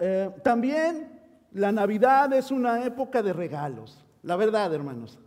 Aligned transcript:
Eh, 0.00 0.30
también 0.42 1.08
la 1.52 1.72
Navidad 1.72 2.32
es 2.32 2.50
una 2.50 2.84
época 2.84 3.22
de 3.22 3.32
regalos, 3.32 4.04
la 4.22 4.36
verdad, 4.36 4.72
hermanos. 4.74 5.18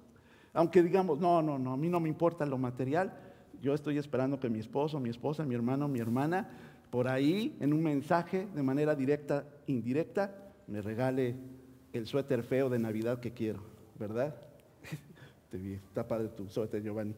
Aunque 0.54 0.84
digamos, 0.84 1.20
no, 1.20 1.42
no, 1.42 1.58
no, 1.58 1.74
a 1.74 1.78
mí 1.78 1.90
no 1.90 2.00
me 2.00 2.10
importa 2.10 2.46
lo 2.46 2.58
material, 2.58 3.14
yo 3.62 3.74
estoy 3.74 3.98
esperando 3.98 4.40
que 4.40 4.50
mi 4.50 4.60
esposo, 4.60 5.00
mi 5.00 5.10
esposa, 5.10 5.44
mi 5.44 5.56
hermano, 5.56 5.88
mi 5.88 6.00
hermana, 6.00 6.50
por 6.90 7.08
ahí, 7.08 7.56
en 7.60 7.74
un 7.74 7.84
mensaje 7.84 8.48
de 8.54 8.64
manera 8.64 8.96
directa, 8.96 9.46
indirecta, 9.68 10.34
me 10.68 10.82
regale 10.82 11.36
el 11.94 12.08
suéter 12.08 12.44
feo 12.44 12.70
de 12.70 12.80
Navidad 12.80 13.20
que 13.20 13.32
quiero, 13.32 13.62
¿verdad? 13.98 14.36
Está 15.52 16.08
padre 16.08 16.30
tu 16.30 16.48
suéter, 16.48 16.82
Giovanni. 16.82 17.16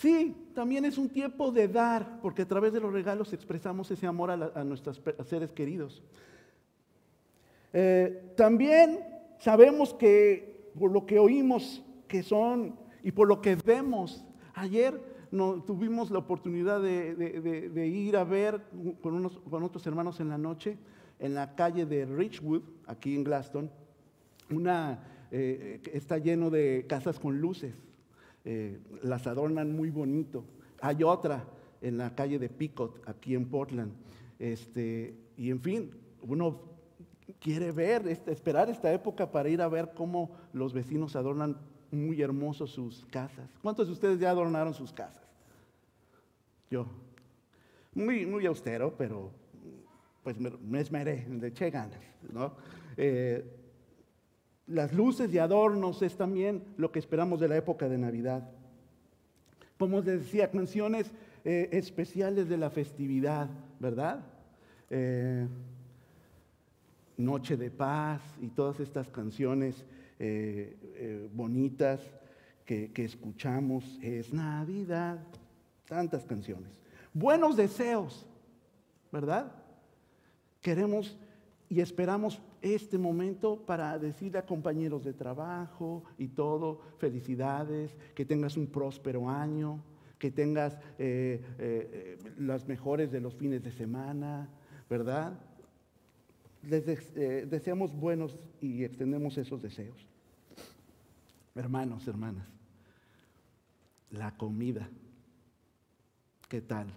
Sí, 0.00 0.34
también 0.54 0.86
es 0.86 0.96
un 0.96 1.10
tiempo 1.10 1.52
de 1.52 1.68
dar, 1.68 2.22
porque 2.22 2.40
a 2.40 2.48
través 2.48 2.72
de 2.72 2.80
los 2.80 2.90
regalos 2.90 3.34
expresamos 3.34 3.90
ese 3.90 4.06
amor 4.06 4.30
a, 4.30 4.64
nuestros 4.64 4.98
seres 5.26 5.52
queridos. 5.52 6.02
Eh, 7.74 8.32
también 8.34 9.00
sabemos 9.40 9.92
que 9.92 10.70
por 10.78 10.90
lo 10.90 11.04
que 11.04 11.18
oímos 11.18 11.84
que 12.08 12.22
son 12.22 12.76
y 13.02 13.12
por 13.12 13.28
lo 13.28 13.42
que 13.42 13.56
vemos, 13.56 14.24
ayer 14.54 14.98
no, 15.30 15.62
tuvimos 15.64 16.10
la 16.10 16.20
oportunidad 16.20 16.80
de, 16.80 17.86
ir 17.86 18.16
a 18.16 18.24
ver 18.24 18.62
con, 19.02 19.12
unos, 19.12 19.38
con 19.50 19.62
otros 19.64 19.86
hermanos 19.86 20.18
en 20.18 20.30
la 20.30 20.38
noche 20.38 20.78
en 21.18 21.34
la 21.34 21.54
calle 21.54 21.84
de 21.84 22.06
Richwood, 22.06 22.62
aquí 22.86 23.14
en 23.14 23.22
Glaston, 23.22 23.70
una, 24.48 25.26
eh, 25.30 25.82
está 25.92 26.16
lleno 26.16 26.48
de 26.48 26.86
casas 26.88 27.20
con 27.20 27.38
luces, 27.38 27.74
eh, 28.44 28.78
las 29.02 29.26
adornan 29.26 29.74
muy 29.74 29.90
bonito. 29.90 30.44
Hay 30.80 31.02
otra 31.02 31.44
en 31.80 31.98
la 31.98 32.14
calle 32.14 32.38
de 32.38 32.48
Picot, 32.48 33.06
aquí 33.08 33.34
en 33.34 33.46
Portland. 33.46 33.92
Este, 34.38 35.14
y 35.36 35.50
en 35.50 35.60
fin, 35.60 35.90
uno 36.22 36.60
quiere 37.38 37.72
ver, 37.72 38.06
este, 38.08 38.32
esperar 38.32 38.68
esta 38.70 38.92
época 38.92 39.30
para 39.30 39.48
ir 39.48 39.62
a 39.62 39.68
ver 39.68 39.92
cómo 39.94 40.30
los 40.52 40.72
vecinos 40.72 41.16
adornan 41.16 41.56
muy 41.90 42.20
hermosos 42.22 42.70
sus 42.70 43.04
casas. 43.06 43.50
¿Cuántos 43.62 43.86
de 43.86 43.92
ustedes 43.92 44.18
ya 44.18 44.30
adornaron 44.30 44.74
sus 44.74 44.92
casas? 44.92 45.22
Yo. 46.70 46.86
Muy, 47.94 48.24
muy 48.24 48.46
austero, 48.46 48.94
pero 48.96 49.32
pues 50.22 50.36
me, 50.38 50.80
esmeré, 50.80 51.26
le 51.28 51.48
eché 51.48 51.70
ganas, 51.70 51.98
¿no? 52.32 52.54
Eh, 52.96 53.59
las 54.70 54.92
luces 54.94 55.32
y 55.32 55.38
adornos 55.38 56.00
es 56.02 56.16
también 56.16 56.62
lo 56.76 56.92
que 56.92 56.98
esperamos 56.98 57.40
de 57.40 57.48
la 57.48 57.56
época 57.56 57.88
de 57.88 57.98
Navidad. 57.98 58.48
Como 59.78 59.98
les 59.98 60.20
decía, 60.20 60.50
canciones 60.50 61.10
eh, 61.44 61.68
especiales 61.72 62.48
de 62.48 62.56
la 62.56 62.70
festividad, 62.70 63.48
¿verdad? 63.78 64.20
Eh, 64.88 65.46
Noche 67.16 67.56
de 67.58 67.70
paz 67.70 68.22
y 68.40 68.48
todas 68.48 68.80
estas 68.80 69.08
canciones 69.08 69.84
bonitas 71.34 72.00
que, 72.64 72.92
que 72.92 73.04
escuchamos. 73.04 73.98
Es 74.00 74.32
Navidad, 74.32 75.18
tantas 75.86 76.24
canciones. 76.24 76.70
Buenos 77.12 77.58
deseos, 77.58 78.26
¿verdad? 79.12 79.52
Queremos 80.62 81.14
y 81.68 81.80
esperamos 81.80 82.40
este 82.62 82.98
momento 82.98 83.64
para 83.64 83.98
decirle 83.98 84.38
a 84.38 84.46
compañeros 84.46 85.04
de 85.04 85.12
trabajo 85.12 86.04
y 86.18 86.28
todo, 86.28 86.80
felicidades, 86.98 87.96
que 88.14 88.24
tengas 88.24 88.56
un 88.56 88.66
próspero 88.66 89.28
año, 89.28 89.82
que 90.18 90.30
tengas 90.30 90.78
eh, 90.98 91.42
eh, 91.58 92.18
las 92.38 92.66
mejores 92.68 93.10
de 93.10 93.20
los 93.20 93.34
fines 93.34 93.62
de 93.62 93.72
semana, 93.72 94.48
¿verdad? 94.88 95.38
Les 96.62 96.86
eh, 97.16 97.46
deseamos 97.48 97.94
buenos 97.94 98.36
y 98.60 98.84
extendemos 98.84 99.38
esos 99.38 99.62
deseos. 99.62 100.06
Hermanos, 101.54 102.06
hermanas, 102.06 102.46
la 104.10 104.36
comida, 104.36 104.88
¿qué 106.48 106.60
tal? 106.60 106.88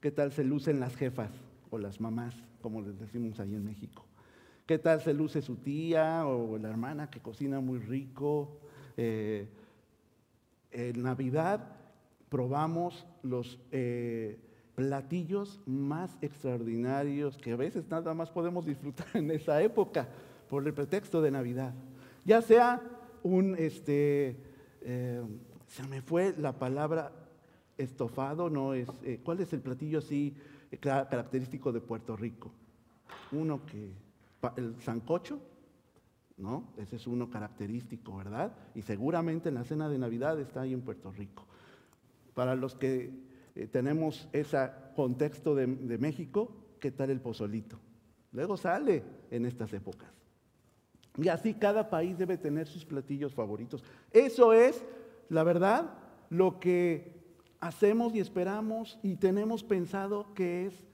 ¿Qué 0.00 0.10
tal 0.10 0.32
se 0.32 0.44
lucen 0.44 0.80
las 0.80 0.96
jefas 0.96 1.30
o 1.70 1.78
las 1.78 2.00
mamás? 2.00 2.34
como 2.64 2.80
les 2.80 2.98
decimos 2.98 3.38
ahí 3.40 3.54
en 3.54 3.62
México. 3.62 4.03
¿Qué 4.66 4.78
tal 4.78 5.02
se 5.02 5.12
luce 5.12 5.42
su 5.42 5.56
tía 5.56 6.26
o 6.26 6.56
la 6.56 6.70
hermana 6.70 7.10
que 7.10 7.20
cocina 7.20 7.60
muy 7.60 7.80
rico? 7.80 8.60
Eh, 8.96 9.46
en 10.70 11.02
Navidad 11.02 11.76
probamos 12.30 13.06
los 13.22 13.60
eh, 13.72 14.38
platillos 14.74 15.60
más 15.66 16.16
extraordinarios 16.22 17.36
que 17.36 17.52
a 17.52 17.56
veces 17.56 17.90
nada 17.90 18.14
más 18.14 18.30
podemos 18.30 18.64
disfrutar 18.64 19.06
en 19.12 19.30
esa 19.32 19.60
época 19.60 20.08
por 20.48 20.66
el 20.66 20.72
pretexto 20.72 21.20
de 21.20 21.30
Navidad. 21.30 21.74
Ya 22.24 22.40
sea 22.40 22.80
un, 23.22 23.56
este, 23.58 24.34
eh, 24.80 25.22
se 25.66 25.86
me 25.88 26.00
fue 26.00 26.34
la 26.38 26.58
palabra 26.58 27.12
estofado, 27.76 28.48
no 28.48 28.72
es, 28.72 28.88
¿cuál 29.24 29.40
es 29.40 29.52
el 29.52 29.60
platillo 29.60 29.98
así? 29.98 30.34
característico 30.80 31.70
de 31.70 31.80
Puerto 31.80 32.16
Rico. 32.16 32.50
Uno 33.30 33.64
que, 33.64 33.92
el 34.56 34.80
sancocho, 34.80 35.40
¿no? 36.36 36.72
Ese 36.76 36.96
es 36.96 37.06
uno 37.06 37.30
característico, 37.30 38.16
¿verdad? 38.16 38.52
Y 38.74 38.82
seguramente 38.82 39.48
en 39.48 39.56
la 39.56 39.64
cena 39.64 39.88
de 39.88 39.98
Navidad 39.98 40.38
está 40.40 40.62
ahí 40.62 40.72
en 40.72 40.82
Puerto 40.82 41.12
Rico. 41.12 41.46
Para 42.34 42.56
los 42.56 42.74
que 42.74 43.10
eh, 43.54 43.66
tenemos 43.68 44.28
ese 44.32 44.70
contexto 44.96 45.54
de, 45.54 45.66
de 45.66 45.98
México, 45.98 46.50
¿qué 46.80 46.90
tal 46.90 47.10
el 47.10 47.20
pozolito? 47.20 47.78
Luego 48.32 48.56
sale 48.56 49.04
en 49.30 49.46
estas 49.46 49.72
épocas. 49.72 50.10
Y 51.16 51.28
así 51.28 51.54
cada 51.54 51.88
país 51.88 52.18
debe 52.18 52.36
tener 52.36 52.66
sus 52.66 52.84
platillos 52.84 53.32
favoritos. 53.34 53.84
Eso 54.12 54.52
es, 54.52 54.84
la 55.28 55.44
verdad, 55.44 55.94
lo 56.30 56.58
que 56.58 57.12
hacemos 57.60 58.14
y 58.14 58.20
esperamos 58.20 58.98
y 59.02 59.16
tenemos 59.16 59.62
pensado 59.62 60.34
que 60.34 60.66
es 60.66 60.84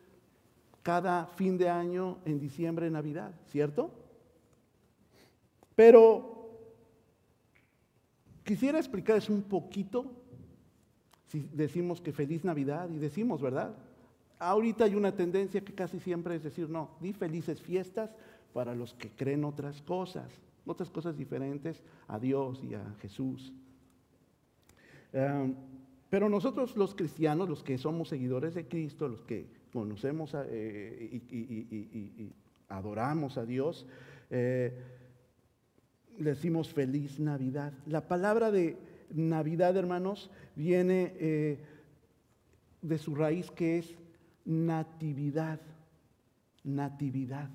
cada 0.82 1.26
fin 1.26 1.58
de 1.58 1.68
año 1.68 2.18
en 2.24 2.40
diciembre, 2.40 2.90
Navidad, 2.90 3.32
¿cierto? 3.46 3.90
Pero 5.74 6.50
quisiera 8.44 8.78
explicarles 8.78 9.28
un 9.28 9.42
poquito, 9.42 10.12
si 11.28 11.48
decimos 11.52 12.00
que 12.00 12.12
feliz 12.12 12.44
Navidad, 12.44 12.88
y 12.90 12.98
decimos, 12.98 13.40
¿verdad? 13.40 13.74
Ahorita 14.38 14.84
hay 14.84 14.94
una 14.94 15.14
tendencia 15.14 15.60
que 15.60 15.74
casi 15.74 16.00
siempre 16.00 16.34
es 16.34 16.42
decir, 16.42 16.68
no, 16.68 16.90
di 17.00 17.12
felices 17.12 17.60
fiestas 17.60 18.10
para 18.52 18.74
los 18.74 18.94
que 18.94 19.10
creen 19.10 19.44
otras 19.44 19.82
cosas, 19.82 20.32
otras 20.66 20.90
cosas 20.90 21.16
diferentes 21.16 21.82
a 22.08 22.18
Dios 22.18 22.62
y 22.64 22.74
a 22.74 22.84
Jesús. 23.00 23.52
Em, 25.12 25.54
pero 26.08 26.28
nosotros 26.28 26.76
los 26.76 26.94
cristianos, 26.94 27.48
los 27.48 27.62
que 27.62 27.78
somos 27.78 28.08
seguidores 28.08 28.54
de 28.54 28.66
Cristo, 28.66 29.08
los 29.08 29.22
que 29.22 29.59
conocemos 29.72 30.34
eh, 30.34 31.22
y, 31.30 32.32
adoramos 32.68 33.36
a 33.36 33.44
Dios, 33.44 33.86
eh, 34.30 34.72
decimos 36.18 36.72
feliz 36.72 37.18
Navidad. 37.18 37.72
La 37.86 38.06
palabra 38.06 38.50
de 38.50 38.76
Navidad, 39.10 39.76
hermanos, 39.76 40.30
viene 40.54 41.14
eh, 41.18 41.58
de 42.82 42.98
su 42.98 43.14
raíz 43.14 43.50
que 43.50 43.78
es 43.78 43.94
natividad. 44.44 45.60
Natividad. 46.62 47.48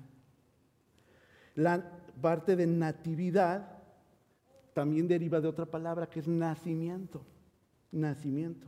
La 1.54 1.82
parte 2.20 2.56
de 2.56 2.66
natividad 2.66 3.78
también 4.74 5.08
deriva 5.08 5.40
de 5.40 5.48
otra 5.48 5.64
palabra 5.64 6.08
que 6.08 6.20
es 6.20 6.28
nacimiento 6.28 7.24
nacimiento. 7.96 8.66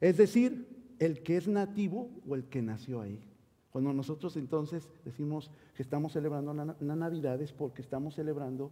Es 0.00 0.16
decir, 0.16 0.66
el 1.00 1.22
que 1.22 1.38
es 1.38 1.48
nativo 1.48 2.10
o 2.28 2.36
el 2.36 2.44
que 2.44 2.62
nació 2.62 3.00
ahí. 3.00 3.18
Cuando 3.72 3.92
nosotros 3.92 4.36
entonces 4.36 4.86
decimos 5.04 5.50
que 5.74 5.82
estamos 5.82 6.12
celebrando 6.12 6.52
la, 6.52 6.96
Navidad 6.96 7.40
es 7.40 7.52
porque 7.52 7.82
estamos 7.82 8.14
celebrando 8.14 8.70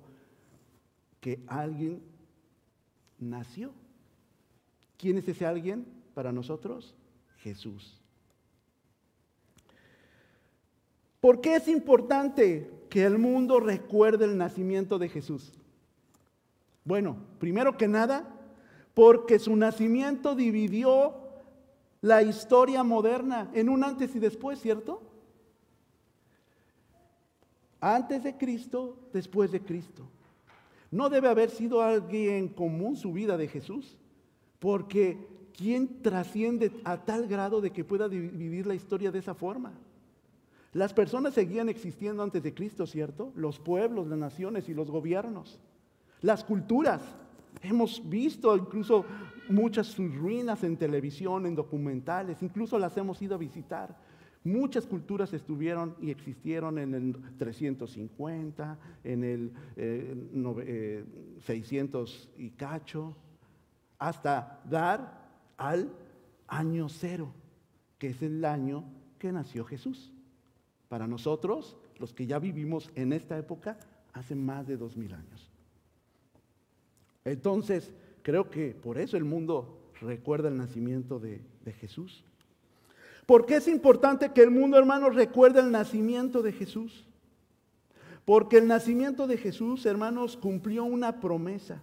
que 1.21 1.43
alguien 1.47 2.03
nació. 3.19 3.73
¿Quién 4.99 5.19
es 5.19 5.29
ese 5.29 5.47
alguien 5.47 5.87
para 6.15 6.31
nosotros? 6.31 6.95
Jesús. 7.39 7.99
¿Por 11.21 11.41
qué 11.41 11.57
es 11.57 11.67
importante 11.67 12.71
que 12.91 13.05
el 13.05 13.19
mundo 13.19 13.59
recuerde 13.59 14.27
el 14.27 14.37
nacimiento 14.37 14.99
de 14.99 15.09
Jesús? 15.09 15.53
Bueno, 16.85 17.17
primero 17.39 17.77
que 17.77 17.89
nada, 17.89 18.29
porque 18.95 19.39
su 19.39 19.55
nacimiento 19.57 20.35
dividió 20.35 21.28
la 22.01 22.23
historia 22.23 22.83
moderna 22.83 23.51
en 23.55 23.69
un 23.69 23.83
antes 23.85 24.15
y 24.15 24.19
después, 24.19 24.61
¿cierto? 24.61 25.03
Antes 27.81 28.23
de 28.23 28.37
Cristo, 28.37 28.97
después 29.13 29.51
de 29.51 29.61
Cristo. 29.61 30.05
No 30.91 31.09
debe 31.09 31.29
haber 31.29 31.51
sido 31.51 31.83
alguien 31.83 32.49
común 32.49 32.97
su 32.97 33.13
vida 33.13 33.37
de 33.37 33.49
Jesús, 33.49 33.97
porque 34.59 35.19
¿quién 35.57 36.03
trasciende 36.03 36.73
a 36.85 37.05
tal 37.05 37.27
grado 37.27 37.61
de 37.61 37.71
que 37.71 37.85
pueda 37.85 38.09
dividir 38.09 38.67
la 38.67 38.75
historia 38.75 39.11
de 39.11 39.19
esa 39.19 39.35
forma? 39.35 39.73
Las 40.73 40.93
personas 40.93 41.35
seguían 41.35 41.69
existiendo 41.69 42.23
antes 42.23 42.43
de 42.43 42.55
Cristo, 42.55 42.87
¿cierto? 42.87 43.33
Los 43.35 43.59
pueblos, 43.59 44.07
las 44.07 44.19
naciones 44.19 44.69
y 44.69 44.75
los 44.75 44.91
gobiernos. 44.91 45.59
Las 46.21 46.45
culturas. 46.45 47.03
Hemos 47.63 48.09
visto 48.09 48.57
incluso 48.57 49.05
muchas 49.49 49.97
ruinas 49.97 50.63
en 50.65 50.77
televisión, 50.77 51.47
en 51.47 51.55
documentales, 51.55 52.43
incluso 52.43 52.79
las 52.79 52.97
hemos 52.97 53.21
ido 53.23 53.35
a 53.35 53.39
visitar. 53.39 53.97
Muchas 54.45 54.87
culturas 54.87 55.33
estuvieron 55.33 55.97
y 56.01 56.11
existieron 56.11 56.79
en 56.79 56.95
el 56.95 57.17
350, 57.37 58.79
en 59.05 59.25
el 59.25 59.53
600 61.45 62.11
eh, 62.11 62.33
eh, 62.39 62.43
y 62.45 62.51
cacho, 62.51 63.17
hasta 63.99 64.63
dar 64.65 65.29
al 65.57 65.93
año 66.47 66.89
cero, 66.89 67.33
que 67.99 68.11
es 68.11 68.23
el 68.23 68.45
año 68.45 68.85
que 69.19 69.33
nació 69.33 69.65
Jesús. 69.65 70.13
Para 70.89 71.07
nosotros, 71.07 71.77
los 71.99 72.15
que 72.15 72.27
ya 72.27 72.39
vivimos 72.39 72.91
en 72.95 73.13
esta 73.13 73.37
época, 73.37 73.79
hace 74.13 74.35
más 74.35 74.67
de 74.67 74.77
dos 74.77 74.97
mil 74.97 75.13
años. 75.13 75.51
Entonces, 77.31 77.93
creo 78.23 78.51
que 78.51 78.75
por 78.75 78.99
eso 78.99 79.17
el 79.17 79.25
mundo 79.25 79.79
recuerda 80.01 80.49
el 80.49 80.57
nacimiento 80.57 81.19
de, 81.19 81.41
Jesús. 81.81 82.25
¿Por 83.27 83.45
qué 83.45 83.57
es 83.57 83.69
importante 83.69 84.33
que 84.33 84.43
el 84.43 84.51
mundo, 84.51 84.79
hermanos, 84.79 85.15
recuerde 85.15 85.61
el 85.61 85.71
nacimiento 85.71 86.41
de 86.43 86.53
Jesús? 86.53 87.05
Porque 88.25 88.57
el 88.57 88.67
nacimiento 88.67 89.27
de 89.27 89.37
Jesús, 89.37 89.85
hermanos, 89.85 90.39
cumplió 90.39 90.85
una 90.85 91.21
promesa 91.21 91.83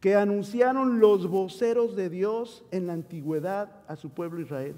que 0.00 0.16
anunciaron 0.16 0.98
los 0.98 1.28
voceros 1.28 1.94
de 1.94 2.08
Dios 2.08 2.64
en 2.72 2.88
la 2.88 2.94
antigüedad 2.94 3.82
a 3.86 3.94
su 3.94 4.10
pueblo 4.10 4.40
Israel. 4.40 4.74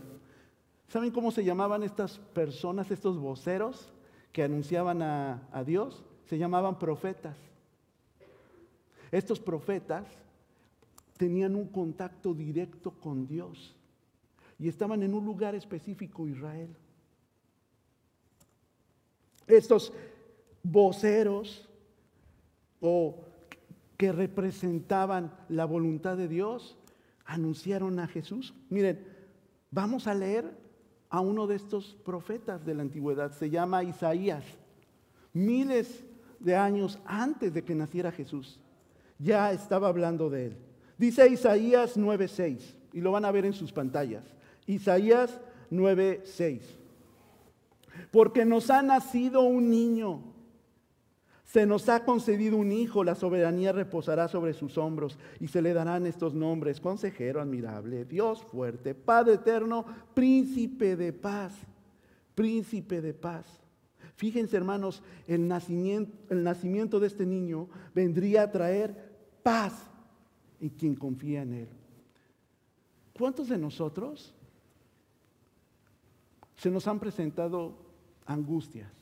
¿Saben 0.89 1.11
cómo 1.11 1.31
se 1.31 1.45
llamaban 1.45 1.83
estas 1.83 2.19
personas, 2.19 2.91
estos 2.91 3.17
voceros 3.19 3.91
que 4.33 4.43
anunciaban 4.43 5.01
a 5.03 5.65
Dios? 5.65 6.05
Se 6.27 6.37
llamaban 6.37 6.79
profetas. 6.79 7.50
Estos 9.11 9.41
profetas 9.41 10.07
tenían 11.17 11.55
un 11.55 11.69
contacto 11.69 12.33
directo 12.33 12.93
con 12.93 13.27
Dios 13.27 13.77
y 14.59 14.69
estaban 14.69 15.03
en 15.03 15.15
un 15.15 15.25
lugar 15.25 15.55
específico, 15.55 16.29
Israel. 16.29 16.75
Estos 19.47 19.93
voceros 20.63 21.69
o 22.81 23.25
que 23.97 24.13
representaban 24.13 25.35
la 25.49 25.65
voluntad 25.65 26.17
de 26.17 26.29
Dios 26.29 26.77
anunciaron 27.25 27.99
a 27.99 28.07
Jesús. 28.07 28.55
Miren, 28.71 29.07
vamos 29.71 30.07
a 30.07 30.15
leer 30.15 30.57
a 31.11 31.21
uno 31.21 31.47
de 31.47 31.57
estos 31.57 31.95
profetas 32.05 32.65
de 32.65 32.75
la 32.75 32.83
antigüedad, 32.83 33.33
se 33.33 33.51
llama 33.51 33.83
Isaías, 33.83 34.45
miles 35.33 36.05
de 36.39 36.57
años 36.57 36.99
antes 37.05 37.53
de 37.53 37.65
que 37.65 37.75
naciera 37.75 38.13
Jesús. 38.13 38.61
Ya 39.23 39.53
estaba 39.53 39.89
hablando 39.89 40.31
de 40.31 40.47
él. 40.47 40.57
Dice 40.97 41.29
Isaías 41.29 41.97
9:6, 41.97 42.77
y 42.93 43.01
lo 43.01 43.13
van 43.13 43.25
a 43.25 43.31
ver 43.31 43.45
en 43.45 43.53
sus 43.53 43.73
pantallas. 43.73 44.25
Isaías 44.67 45.39
9:6. 45.71 46.63
Porque 48.11 48.45
nos 48.45 48.71
ha 48.71 48.83
nacido 48.83 49.43
un 49.43 49.69
niño, 49.69 50.23
se 51.45 51.67
nos 51.67 51.89
ha 51.89 52.05
concedido 52.05 52.57
un 52.57 52.73
hijo, 52.73 53.03
la 53.05 53.15
soberanía 53.15 53.73
reposará 53.73 54.29
sobre 54.29 54.55
sus 54.55 54.79
hombros 54.79 55.19
y 55.41 55.49
se 55.49 55.61
le 55.61 55.75
darán 55.75 56.07
estos 56.07 56.33
nombres, 56.33 56.81
consejero 56.81 57.41
admirable, 57.41 58.05
Dios 58.05 58.43
fuerte, 58.43 58.95
Padre 58.95 59.35
eterno, 59.35 59.85
príncipe 60.15 60.97
de 60.97 61.13
paz, 61.13 61.53
príncipe 62.35 63.01
de 63.01 63.13
paz. 63.15 63.47
Fíjense 64.15 64.57
hermanos, 64.57 65.03
el 65.27 65.49
nacimiento, 65.49 66.17
el 66.29 66.45
nacimiento 66.45 67.01
de 67.01 67.09
este 67.09 67.27
niño 67.27 67.69
vendría 67.95 68.43
a 68.43 68.51
traer 68.53 69.10
paz 69.43 69.87
en 70.61 70.69
quien 70.71 70.95
confía 70.95 71.43
en 71.43 71.55
él. 71.55 71.69
¿Cuántos 73.13 73.49
de 73.49 73.59
nosotros 73.59 74.35
se 76.61 76.71
nos 76.71 76.87
han 76.87 77.01
presentado 77.01 77.73
angustias. 78.27 78.93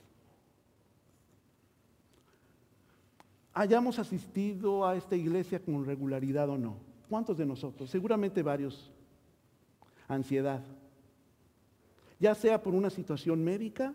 Hayamos 3.52 3.98
asistido 3.98 4.86
a 4.86 4.94
esta 4.94 5.16
iglesia 5.16 5.58
con 5.58 5.84
regularidad 5.84 6.48
o 6.48 6.56
no. 6.56 6.76
¿Cuántos 7.08 7.36
de 7.36 7.44
nosotros? 7.44 7.90
Seguramente 7.90 8.44
varios. 8.44 8.92
Ansiedad. 10.06 10.62
Ya 12.20 12.32
sea 12.36 12.62
por 12.62 12.74
una 12.74 12.90
situación 12.90 13.42
médica 13.42 13.92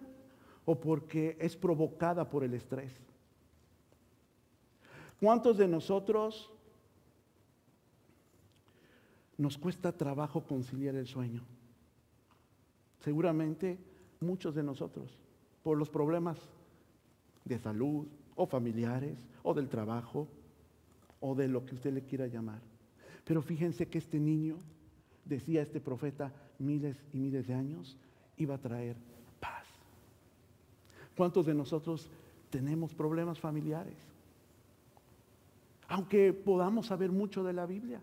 o 0.65 0.77
porque 0.77 1.37
es 1.39 1.55
provocada 1.55 2.29
por 2.29 2.43
el 2.43 2.53
estrés. 2.55 2.91
¿Cuántos 5.23 5.57
de 5.57 5.69
nosotros 5.69 6.51
nos 9.37 9.57
cuesta 9.57 9.95
trabajo 9.95 10.43
conciliar 10.45 10.95
el 10.95 11.07
sueño? 11.07 11.41
seguramente 12.99 13.77
muchos 14.19 14.53
de 14.53 14.63
nosotros, 14.63 15.17
por 15.63 15.77
los 15.77 15.89
problemas 15.89 16.37
de 17.45 17.57
salud 17.57 18.05
o 18.35 18.45
familiares 18.45 19.17
o 19.43 19.53
del 19.53 19.69
trabajo 19.69 20.27
o 21.21 21.35
de 21.35 21.47
lo 21.47 21.65
que 21.65 21.75
usted 21.75 21.93
le 21.93 22.03
quiera 22.03 22.27
llamar. 22.27 22.61
Pero 23.23 23.41
fíjense 23.41 23.87
que 23.87 23.99
este 23.99 24.19
niño, 24.19 24.57
decía 25.23 25.61
este 25.61 25.79
profeta, 25.79 26.33
miles 26.59 26.97
y 27.13 27.17
miles 27.17 27.47
de 27.47 27.53
años, 27.53 27.97
iba 28.35 28.55
a 28.55 28.61
traer 28.61 28.97
paz. 29.39 29.67
¿Cuántos 31.15 31.45
de 31.45 31.53
nosotros 31.53 32.09
tenemos 32.49 32.93
problemas 32.93 33.39
familiares? 33.39 34.12
Aunque 35.87 36.33
podamos 36.33 36.87
saber 36.87 37.11
mucho 37.11 37.43
de 37.43 37.53
la 37.53 37.65
Biblia, 37.65 38.01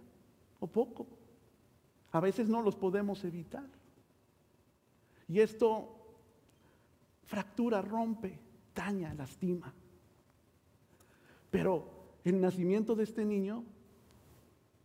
o 0.60 0.66
poco, 0.66 1.06
a 2.12 2.20
veces 2.20 2.48
no 2.48 2.62
los 2.62 2.76
podemos 2.76 3.24
evitar. 3.24 3.68
Y 5.28 5.40
esto 5.40 5.96
fractura, 7.24 7.80
rompe, 7.80 8.38
daña, 8.74 9.14
lastima. 9.14 9.72
Pero 11.50 11.88
el 12.24 12.40
nacimiento 12.40 12.94
de 12.94 13.04
este 13.04 13.24
niño 13.24 13.64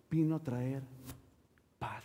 vino 0.10 0.36
a 0.36 0.44
traer 0.44 0.84
paz. 1.80 2.04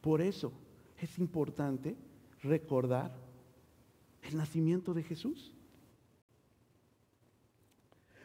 Por 0.00 0.20
eso 0.20 0.52
es 0.98 1.18
importante 1.18 1.96
recordar 2.42 3.14
el 4.22 4.36
nacimiento 4.36 4.94
de 4.94 5.02
Jesús. 5.02 5.52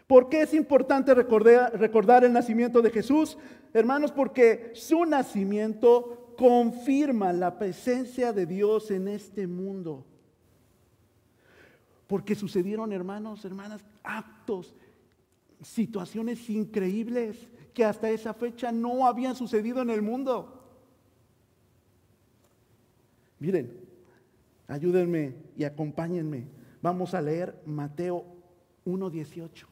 ¿Por 0.10 0.28
qué 0.28 0.42
es 0.42 0.56
importante 0.56 1.13
recordar, 1.13 2.24
el 2.24 2.34
nacimiento 2.34 2.82
de 2.82 2.89
Jesús? 2.89 3.38
Hermanos, 3.75 4.12
porque 4.12 4.72
su 4.74 5.06
nacimiento 5.06 6.34
confirma 6.36 7.32
la 7.32 7.60
presencia 7.60 8.34
de 8.34 8.48
Dios 8.48 8.89
en 8.89 9.08
este 9.08 9.46
mundo. 9.46 10.04
Porque 12.08 12.34
sucedieron, 12.34 12.92
hermanos, 12.92 13.46
hermanas, 13.46 13.86
actos, 14.01 14.74
situaciones 15.62 16.50
increíbles 16.50 17.48
que 17.75 17.86
hasta 17.86 18.10
esa 18.10 18.34
fecha 18.34 18.72
no 18.72 19.06
habían 19.06 19.36
sucedido 19.36 19.84
en 19.84 19.92
el 19.92 20.01
mundo. 20.01 20.60
Miren, 23.38 23.80
ayúdenme 24.68 25.36
y 25.56 25.66
acompáñenme. 25.66 26.48
Vamos 26.82 27.13
a 27.13 27.22
leer 27.22 27.62
Mateo 27.63 28.25
1.18. 28.88 29.68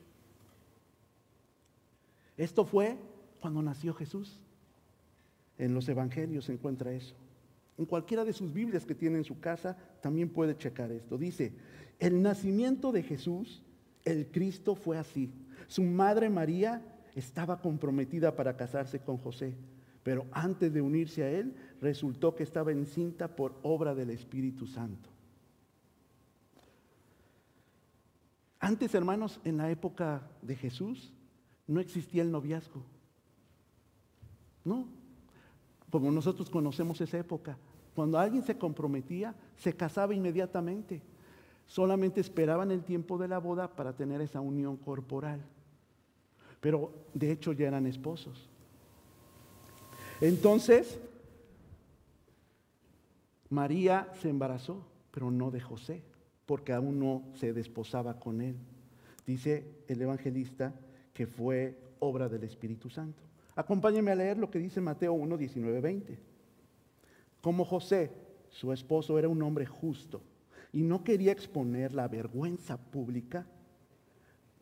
Esto 2.38 2.65
fue 2.65 2.98
cuando 3.41 3.62
nació 3.62 3.94
Jesús. 3.94 4.39
En 5.58 5.74
los 5.74 5.89
evangelios 5.89 6.46
se 6.46 6.53
encuentra 6.53 6.94
eso. 6.94 7.15
En 7.77 7.86
cualquiera 7.86 8.24
de 8.24 8.34
sus 8.34 8.53
Biblias 8.53 8.86
que 8.86 8.96
tiene 8.96 9.17
en 9.17 9.24
su 9.24 9.39
casa 9.39 9.77
también 10.01 10.29
puede 10.29 10.58
checar 10.58 10.91
esto. 10.91 11.17
Dice, 11.17 11.53
el 12.00 12.22
nacimiento 12.22 12.91
de 12.91 13.03
Jesús, 13.03 13.63
el 14.06 14.27
Cristo 14.27 14.75
fue 14.75 14.98
así. 14.98 15.32
Su 15.67 15.84
madre 15.84 16.29
María 16.29 16.82
estaba 17.15 17.60
comprometida 17.60 18.36
para 18.36 18.56
casarse 18.56 19.00
con 19.00 19.17
José, 19.17 19.56
pero 20.03 20.25
antes 20.32 20.72
de 20.74 20.82
unirse 20.82 21.24
a 21.24 21.29
él 21.29 21.56
resultó 21.82 22.36
que 22.36 22.44
estaba 22.44 22.72
encinta 22.72 23.36
por 23.36 23.60
obra 23.63 23.96
del 23.96 24.12
Espíritu 24.12 24.67
Santo. 24.67 25.10
Antes, 28.60 28.94
hermanos, 28.96 29.39
en 29.44 29.58
la 29.58 29.70
época 29.70 30.27
de 30.41 30.56
Jesús, 30.56 31.13
no 31.67 31.79
existía 31.79 32.21
el 32.21 32.31
noviazgo. 32.31 32.81
No, 34.63 34.88
como 35.89 36.12
nosotros 36.12 36.50
conocemos 36.50 37.00
esa 37.01 37.17
época. 37.17 37.57
Cuando 37.95 38.17
alguien 38.17 38.43
se 38.43 38.57
comprometía, 38.57 39.36
se 39.55 39.74
casaba 39.74 40.13
inmediatamente. 40.13 41.01
Solamente 41.65 42.21
esperaban 42.21 42.71
el 42.71 42.83
tiempo 42.83 43.17
de 43.17 43.27
la 43.27 43.39
boda 43.39 43.75
para 43.75 43.93
tener 43.93 44.21
esa 44.21 44.39
unión 44.39 44.77
corporal. 44.77 45.41
Pero 46.62 46.93
de 47.13 47.31
hecho 47.31 47.53
ya 47.53 47.67
eran 47.67 47.88
esposos. 47.88 48.50
Entonces, 50.21 51.00
María 53.50 54.12
se 54.21 54.29
embarazó 54.29 54.83
pero 55.17 55.31
no 55.31 55.50
de 55.50 55.59
José, 55.59 56.03
porque 56.45 56.74
aún 56.74 57.00
no 57.00 57.24
se 57.33 57.51
desposaba 57.51 58.19
con 58.19 58.39
él. 58.39 58.55
Dice 59.25 59.81
el 59.88 60.00
evangelista 60.00 60.75
que 61.17 61.25
fue 61.25 61.75
obra 61.97 62.29
del 62.29 62.43
Espíritu 62.43 62.91
Santo. 62.91 63.24
Acompáñenme 63.55 64.12
a 64.12 64.15
leer 64.15 64.38
lo 64.38 64.51
que 64.51 64.59
dice 64.59 64.79
Mateo 64.79 65.13
1, 65.13 65.36
19, 65.36 65.81
20. 65.81 66.19
Como 67.41 67.65
José, 67.65 68.12
su 68.51 68.71
esposo, 68.71 69.17
era 69.17 69.27
un 69.27 69.41
hombre 69.41 69.65
justo 69.65 70.21
y 70.71 70.83
no 70.83 71.03
quería 71.03 71.31
exponer 71.31 71.91
la 71.91 72.07
vergüenza 72.07 72.77
pública, 72.77 73.47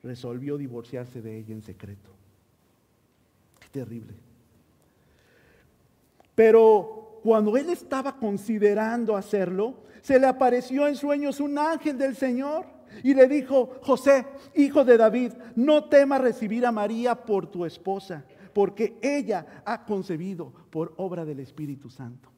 resolvió 0.02 0.58
divorciarse 0.58 1.22
de 1.22 1.40
ella 1.40 1.54
en 1.54 1.62
secreto. 1.62 2.12
Qué 3.60 3.68
terrible. 3.68 4.14
Pero 6.36 7.20
cuando 7.22 7.58
él 7.58 7.70
estaba 7.70 8.16
considerando 8.18 9.18
hacerlo, 9.18 9.84
se 10.02 10.18
le 10.18 10.28
apareció 10.28 10.88
en 10.88 10.96
sueños 10.96 11.42
un 11.42 11.58
ángel 11.58 11.98
del 11.98 12.16
Señor 12.16 12.75
y 13.04 13.14
le 13.14 13.28
dijo, 13.28 13.78
José, 13.82 14.26
hijo 14.56 14.84
de 14.84 14.98
David, 14.98 15.34
no 15.56 15.86
temas 15.86 16.22
recibir 16.22 16.66
a 16.66 16.72
María 16.72 17.16
por 17.16 17.48
tu 17.48 17.66
esposa, 17.66 18.26
porque 18.54 18.98
ella 19.02 19.62
ha 19.66 19.86
concebido 19.86 20.54
por 20.70 20.94
obra 20.98 21.26
del 21.26 21.40
Espíritu 21.40 21.90
Santo. 21.90 22.30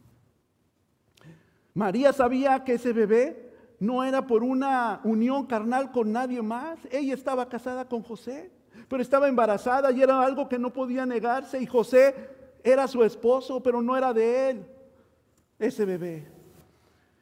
María 1.74 2.12
sabía 2.12 2.64
que 2.64 2.74
ese 2.74 2.92
bebé 2.92 3.54
no 3.80 4.04
era 4.04 4.26
por 4.26 4.44
una 4.44 5.00
unión 5.04 5.46
carnal 5.46 5.92
con 5.92 6.12
nadie 6.12 6.42
más. 6.42 6.80
Ella 6.92 7.14
estaba 7.14 7.48
casada 7.48 7.88
con 7.88 8.02
José, 8.02 8.52
pero 8.88 9.02
estaba 9.02 9.28
embarazada 9.28 9.92
y 9.92 10.02
era 10.02 10.20
algo 10.22 10.50
que 10.50 10.58
no 10.58 10.74
podía 10.74 11.06
negarse. 11.06 11.62
Y 11.62 11.68
José 11.68 12.16
era 12.64 12.88
su 12.88 13.04
esposo, 13.04 13.62
pero 13.62 13.82
no 13.82 13.96
era 13.96 14.14
de 14.14 14.50
él 14.50 14.66
ese 15.60 15.86
bebé. 15.86 16.28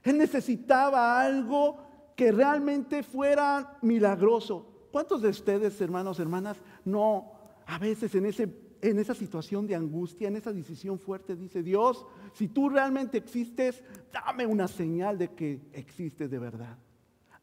Él 0.04 0.18
necesitaba 0.18 1.20
algo 1.22 1.85
que 2.16 2.32
realmente 2.32 3.04
fuera 3.04 3.78
milagroso. 3.82 4.66
¿Cuántos 4.92 5.22
de 5.22 5.30
ustedes, 5.30 5.80
hermanos, 5.82 6.20
hermanas, 6.20 6.58
no 6.86 7.32
a 7.66 7.78
veces 7.78 8.16
en, 8.16 8.26
ese, 8.26 8.50
en 8.82 9.00
esa 9.00 9.14
situación 9.14 9.68
de 9.68 9.76
angustia, 9.76 10.30
en 10.30 10.38
esa 10.38 10.54
decisión 10.54 10.98
fuerte, 10.98 11.36
dice 11.36 11.62
Dios, 11.62 12.06
si 12.34 12.48
tú 12.48 12.70
realmente 12.70 13.18
existes, 13.18 13.84
dame 14.14 14.46
una 14.46 14.68
señal 14.68 15.18
de 15.18 15.34
que 15.34 15.60
existes 15.74 16.30
de 16.32 16.40
verdad. 16.40 16.78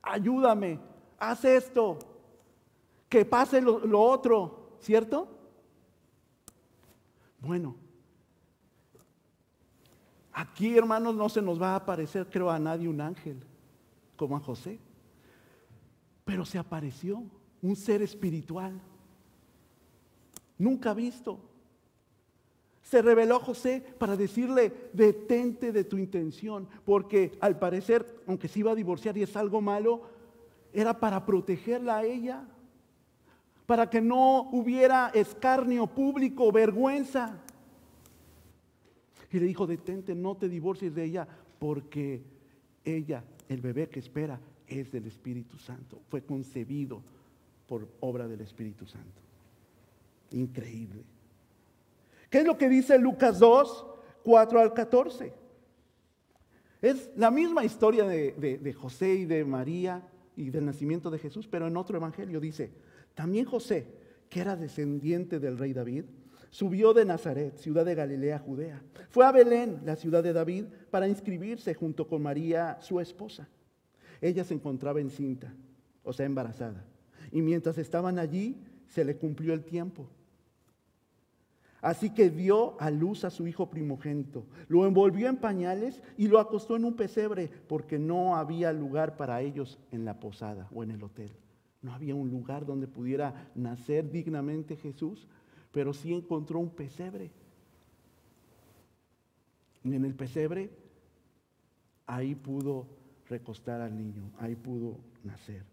Ayúdame, 0.00 0.80
haz 1.18 1.44
esto, 1.44 1.98
que 3.08 3.24
pase 3.26 3.60
lo, 3.60 3.80
lo 3.80 4.00
otro, 4.00 4.78
¿cierto? 4.80 5.28
Bueno, 7.40 7.76
aquí 10.32 10.78
hermanos 10.78 11.14
no 11.14 11.28
se 11.28 11.42
nos 11.42 11.60
va 11.60 11.72
a 11.72 11.76
aparecer, 11.76 12.26
creo, 12.30 12.50
a 12.50 12.58
nadie 12.58 12.88
un 12.88 13.00
ángel 13.00 13.44
como 14.22 14.36
a 14.36 14.40
José. 14.40 14.78
Pero 16.24 16.44
se 16.44 16.56
apareció 16.56 17.24
un 17.60 17.74
ser 17.74 18.02
espiritual, 18.02 18.80
nunca 20.58 20.94
visto. 20.94 21.40
Se 22.82 23.02
reveló 23.02 23.36
a 23.36 23.40
José 23.40 23.82
para 23.98 24.16
decirle, 24.16 24.90
detente 24.92 25.72
de 25.72 25.82
tu 25.82 25.98
intención, 25.98 26.68
porque 26.84 27.36
al 27.40 27.58
parecer, 27.58 28.22
aunque 28.28 28.46
se 28.46 28.60
iba 28.60 28.70
a 28.70 28.76
divorciar 28.76 29.16
y 29.16 29.24
es 29.24 29.36
algo 29.36 29.60
malo, 29.60 30.02
era 30.72 31.00
para 31.00 31.26
protegerla 31.26 31.98
a 31.98 32.04
ella, 32.04 32.46
para 33.66 33.90
que 33.90 34.00
no 34.00 34.50
hubiera 34.52 35.08
escarnio 35.14 35.88
público, 35.88 36.52
vergüenza. 36.52 37.42
Y 39.32 39.40
le 39.40 39.46
dijo, 39.46 39.66
detente, 39.66 40.14
no 40.14 40.36
te 40.36 40.48
divorcies 40.48 40.94
de 40.94 41.04
ella, 41.04 41.26
porque 41.58 42.22
ella 42.84 43.24
el 43.48 43.60
bebé 43.60 43.88
que 43.88 44.00
espera 44.00 44.40
es 44.66 44.92
del 44.92 45.06
Espíritu 45.06 45.58
Santo. 45.58 46.00
Fue 46.08 46.22
concebido 46.22 47.02
por 47.66 47.88
obra 48.00 48.28
del 48.28 48.40
Espíritu 48.40 48.86
Santo. 48.86 49.20
Increíble. 50.30 51.02
¿Qué 52.30 52.38
es 52.38 52.46
lo 52.46 52.56
que 52.56 52.68
dice 52.68 52.98
Lucas 52.98 53.38
2, 53.38 53.86
4 54.22 54.60
al 54.60 54.72
14? 54.72 55.32
Es 56.80 57.10
la 57.16 57.30
misma 57.30 57.64
historia 57.64 58.04
de, 58.04 58.32
de, 58.32 58.72
José 58.72 59.14
y 59.14 59.24
de 59.24 59.44
María 59.44 60.02
y 60.34 60.50
del 60.50 60.64
nacimiento 60.64 61.10
de 61.10 61.18
Jesús, 61.18 61.46
pero 61.46 61.68
en 61.68 61.76
otro 61.76 61.96
evangelio 61.96 62.40
dice, 62.40 62.72
también 63.14 63.44
José, 63.44 63.86
que 64.28 64.40
era 64.40 64.56
descendiente 64.56 65.38
del 65.38 65.58
rey 65.58 65.72
David, 65.72 66.04
Subió 66.52 66.92
de 66.92 67.06
Nazaret, 67.06 67.56
ciudad 67.56 67.86
de 67.86 67.94
Galilea, 67.94 68.38
Judea. 68.38 68.82
Fue 69.08 69.24
a 69.24 69.32
Belén, 69.32 69.80
la 69.86 69.96
ciudad 69.96 70.22
de 70.22 70.34
David, 70.34 70.66
para 70.90 71.08
inscribirse 71.08 71.72
junto 71.72 72.06
con 72.06 72.22
María, 72.22 72.76
su 72.82 73.00
esposa. 73.00 73.48
Ella 74.20 74.44
se 74.44 74.52
encontraba 74.52 75.00
encinta, 75.00 75.54
o 76.04 76.12
sea, 76.12 76.26
embarazada. 76.26 76.84
Y 77.30 77.40
mientras 77.40 77.78
estaban 77.78 78.18
allí, 78.18 78.62
se 78.86 79.02
le 79.02 79.16
cumplió 79.16 79.54
el 79.54 79.64
tiempo. 79.64 80.06
Así 81.80 82.10
que 82.10 82.28
dio 82.28 82.78
a 82.78 82.90
luz 82.90 83.24
a 83.24 83.30
su 83.30 83.46
hijo 83.46 83.70
primogénito, 83.70 84.44
lo 84.68 84.86
envolvió 84.86 85.30
en 85.30 85.38
pañales 85.38 86.02
y 86.18 86.28
lo 86.28 86.38
acostó 86.38 86.76
en 86.76 86.84
un 86.84 86.96
pesebre 86.96 87.48
porque 87.66 87.98
no 87.98 88.36
había 88.36 88.74
lugar 88.74 89.16
para 89.16 89.40
ellos 89.40 89.78
en 89.90 90.04
la 90.04 90.20
posada 90.20 90.68
o 90.74 90.82
en 90.82 90.90
el 90.90 91.02
hotel. 91.02 91.32
No 91.80 91.94
había 91.94 92.14
un 92.14 92.30
lugar 92.30 92.66
donde 92.66 92.86
pudiera 92.86 93.50
nacer 93.54 94.10
dignamente 94.10 94.76
Jesús 94.76 95.26
pero 95.72 95.92
sí 95.92 96.12
encontró 96.12 96.58
un 96.58 96.70
pesebre. 96.70 97.30
Y 99.82 99.94
en 99.94 100.04
el 100.04 100.14
pesebre, 100.14 100.70
ahí 102.06 102.34
pudo 102.34 102.86
recostar 103.28 103.80
al 103.80 103.96
niño, 103.96 104.30
ahí 104.38 104.54
pudo 104.54 104.98
nacer. 105.24 105.64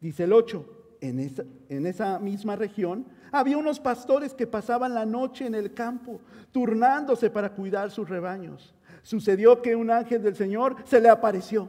Dice 0.00 0.24
el 0.24 0.32
8, 0.32 0.96
en 1.00 1.20
esa, 1.20 1.44
en 1.68 1.86
esa 1.86 2.18
misma 2.18 2.56
región 2.56 3.06
había 3.30 3.58
unos 3.58 3.78
pastores 3.78 4.32
que 4.32 4.46
pasaban 4.46 4.94
la 4.94 5.04
noche 5.04 5.46
en 5.46 5.54
el 5.54 5.74
campo, 5.74 6.20
turnándose 6.52 7.30
para 7.30 7.52
cuidar 7.52 7.90
sus 7.90 8.08
rebaños. 8.08 8.74
Sucedió 9.02 9.60
que 9.60 9.76
un 9.76 9.90
ángel 9.90 10.22
del 10.22 10.36
Señor 10.36 10.76
se 10.84 11.00
le 11.00 11.08
apareció. 11.08 11.68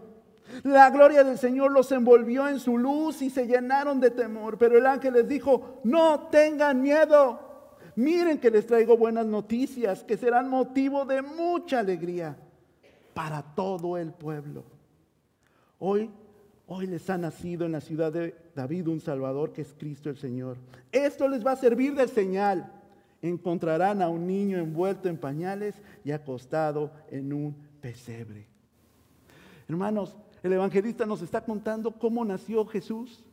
La 0.64 0.90
gloria 0.90 1.24
del 1.24 1.38
Señor 1.38 1.72
los 1.72 1.92
envolvió 1.92 2.48
en 2.48 2.60
su 2.60 2.78
luz 2.78 3.22
y 3.22 3.30
se 3.30 3.46
llenaron 3.46 4.00
de 4.00 4.10
temor. 4.10 4.58
Pero 4.58 4.78
el 4.78 4.86
ángel 4.86 5.14
les 5.14 5.28
dijo, 5.28 5.80
no 5.84 6.28
tengan 6.32 6.82
miedo. 6.82 7.49
Miren 7.96 8.40
que 8.40 8.52
les 8.52 8.66
traigo 8.66 8.98
buenas 8.98 9.26
noticias 9.26 10.04
que 10.04 10.18
serán 10.18 10.50
motivo 10.50 11.06
de 11.06 11.22
mucha 11.22 11.80
alegría 11.80 12.38
para 13.14 13.42
todo 13.42 13.98
el 13.98 14.12
pueblo. 14.12 14.64
Hoy, 15.80 16.10
hoy 16.68 16.88
les 16.88 17.10
ha 17.10 17.18
nacido 17.18 17.66
en 17.66 17.74
la 17.74 17.82
ciudad 17.82 18.12
de 18.12 18.36
David 18.56 18.88
un 18.88 19.02
Salvador 19.02 19.52
que 19.52 19.62
es 19.62 19.74
Cristo 19.78 20.10
el 20.10 20.18
Señor. 20.18 20.58
Esto 20.92 21.28
les 21.28 21.46
va 21.46 21.54
a 21.54 21.58
servir 21.58 21.96
de 21.96 22.08
señal. 22.08 22.72
Encontrarán 23.22 24.02
a 24.02 24.10
un 24.10 24.26
niño 24.28 24.58
envuelto 24.58 25.10
en 25.10 25.18
pañales 25.18 25.76
y 26.04 26.12
acostado 26.12 26.92
en 27.10 27.34
un 27.34 27.56
pesebre. 27.82 28.48
Hermanos, 29.68 30.16
el 30.42 30.54
evangelista 30.54 31.06
nos 31.06 31.22
está 31.22 31.42
contando 31.42 31.92
cómo 31.92 32.24
nació 32.24 32.66
Jesús, 32.66 33.24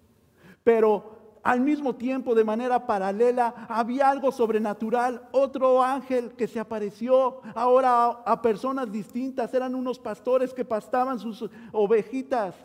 pero 0.64 1.15
al 1.46 1.60
mismo 1.60 1.94
tiempo, 1.94 2.34
de 2.34 2.42
manera 2.42 2.88
paralela, 2.88 3.68
había 3.68 4.10
algo 4.10 4.32
sobrenatural, 4.32 5.28
otro 5.30 5.80
ángel 5.80 6.32
que 6.32 6.48
se 6.48 6.58
apareció 6.58 7.40
ahora 7.54 8.06
a, 8.06 8.42
personas 8.42 8.90
distintas, 8.90 9.54
eran 9.54 9.76
unos 9.76 10.00
pastores 10.00 10.52
que 10.52 10.64
pastaban 10.64 11.20
sus 11.20 11.48
ovejitas. 11.70 12.56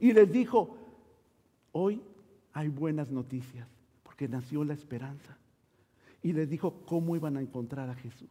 Y 0.00 0.14
les 0.14 0.32
dijo, 0.32 0.78
hoy 1.72 2.02
hay 2.54 2.68
buenas 2.68 3.10
noticias, 3.10 3.68
porque 4.02 4.28
nació 4.28 4.64
la 4.64 4.72
esperanza. 4.72 5.36
Y 6.22 6.32
les 6.32 6.48
dijo 6.48 6.86
cómo 6.86 7.16
iban 7.16 7.36
a 7.36 7.42
encontrar 7.42 7.90
a 7.90 7.94
Jesús. 7.94 8.30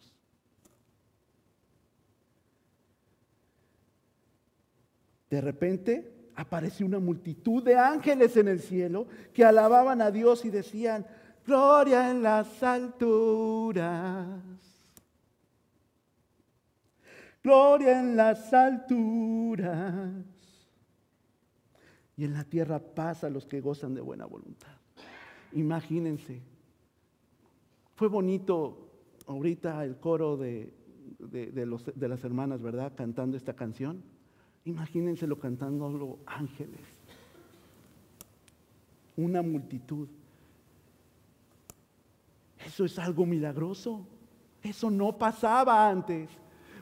De 5.29 5.41
repente 5.41 6.20
apareció 6.35 6.85
una 6.85 6.99
multitud 6.99 7.63
de 7.63 7.75
ángeles 7.77 8.35
en 8.37 8.47
el 8.47 8.59
cielo 8.59 9.07
que 9.33 9.43
alababan 9.43 10.01
a 10.01 10.11
Dios 10.11 10.45
y 10.45 10.49
decían, 10.49 11.05
gloria 11.45 12.09
en 12.09 12.23
las 12.23 12.61
alturas, 12.63 14.27
gloria 17.43 17.99
en 17.99 18.15
las 18.15 18.53
alturas. 18.53 20.25
Y 22.17 22.25
en 22.25 22.33
la 22.33 22.43
tierra 22.43 22.77
paz 22.79 23.23
a 23.23 23.29
los 23.29 23.47
que 23.47 23.61
gozan 23.61 23.95
de 23.95 24.01
buena 24.01 24.25
voluntad. 24.25 24.75
Imagínense, 25.53 26.41
fue 27.95 28.09
bonito 28.09 28.91
ahorita 29.25 29.83
el 29.83 29.97
coro 29.97 30.37
de, 30.37 30.71
de 31.17 32.07
las 32.07 32.23
hermanas, 32.23 32.61
¿verdad? 32.61 32.93
Cantando 32.95 33.37
esta 33.37 33.55
canción. 33.55 34.03
Imagínenselo 34.65 35.39
cantando 35.39 36.19
ángeles. 36.25 36.81
Una 39.17 39.41
multitud. 39.41 40.07
Eso 42.65 42.85
es 42.85 42.99
algo 42.99 43.25
milagroso. 43.25 44.05
Eso 44.61 44.91
no 44.91 45.17
pasaba 45.17 45.89
antes. 45.89 46.29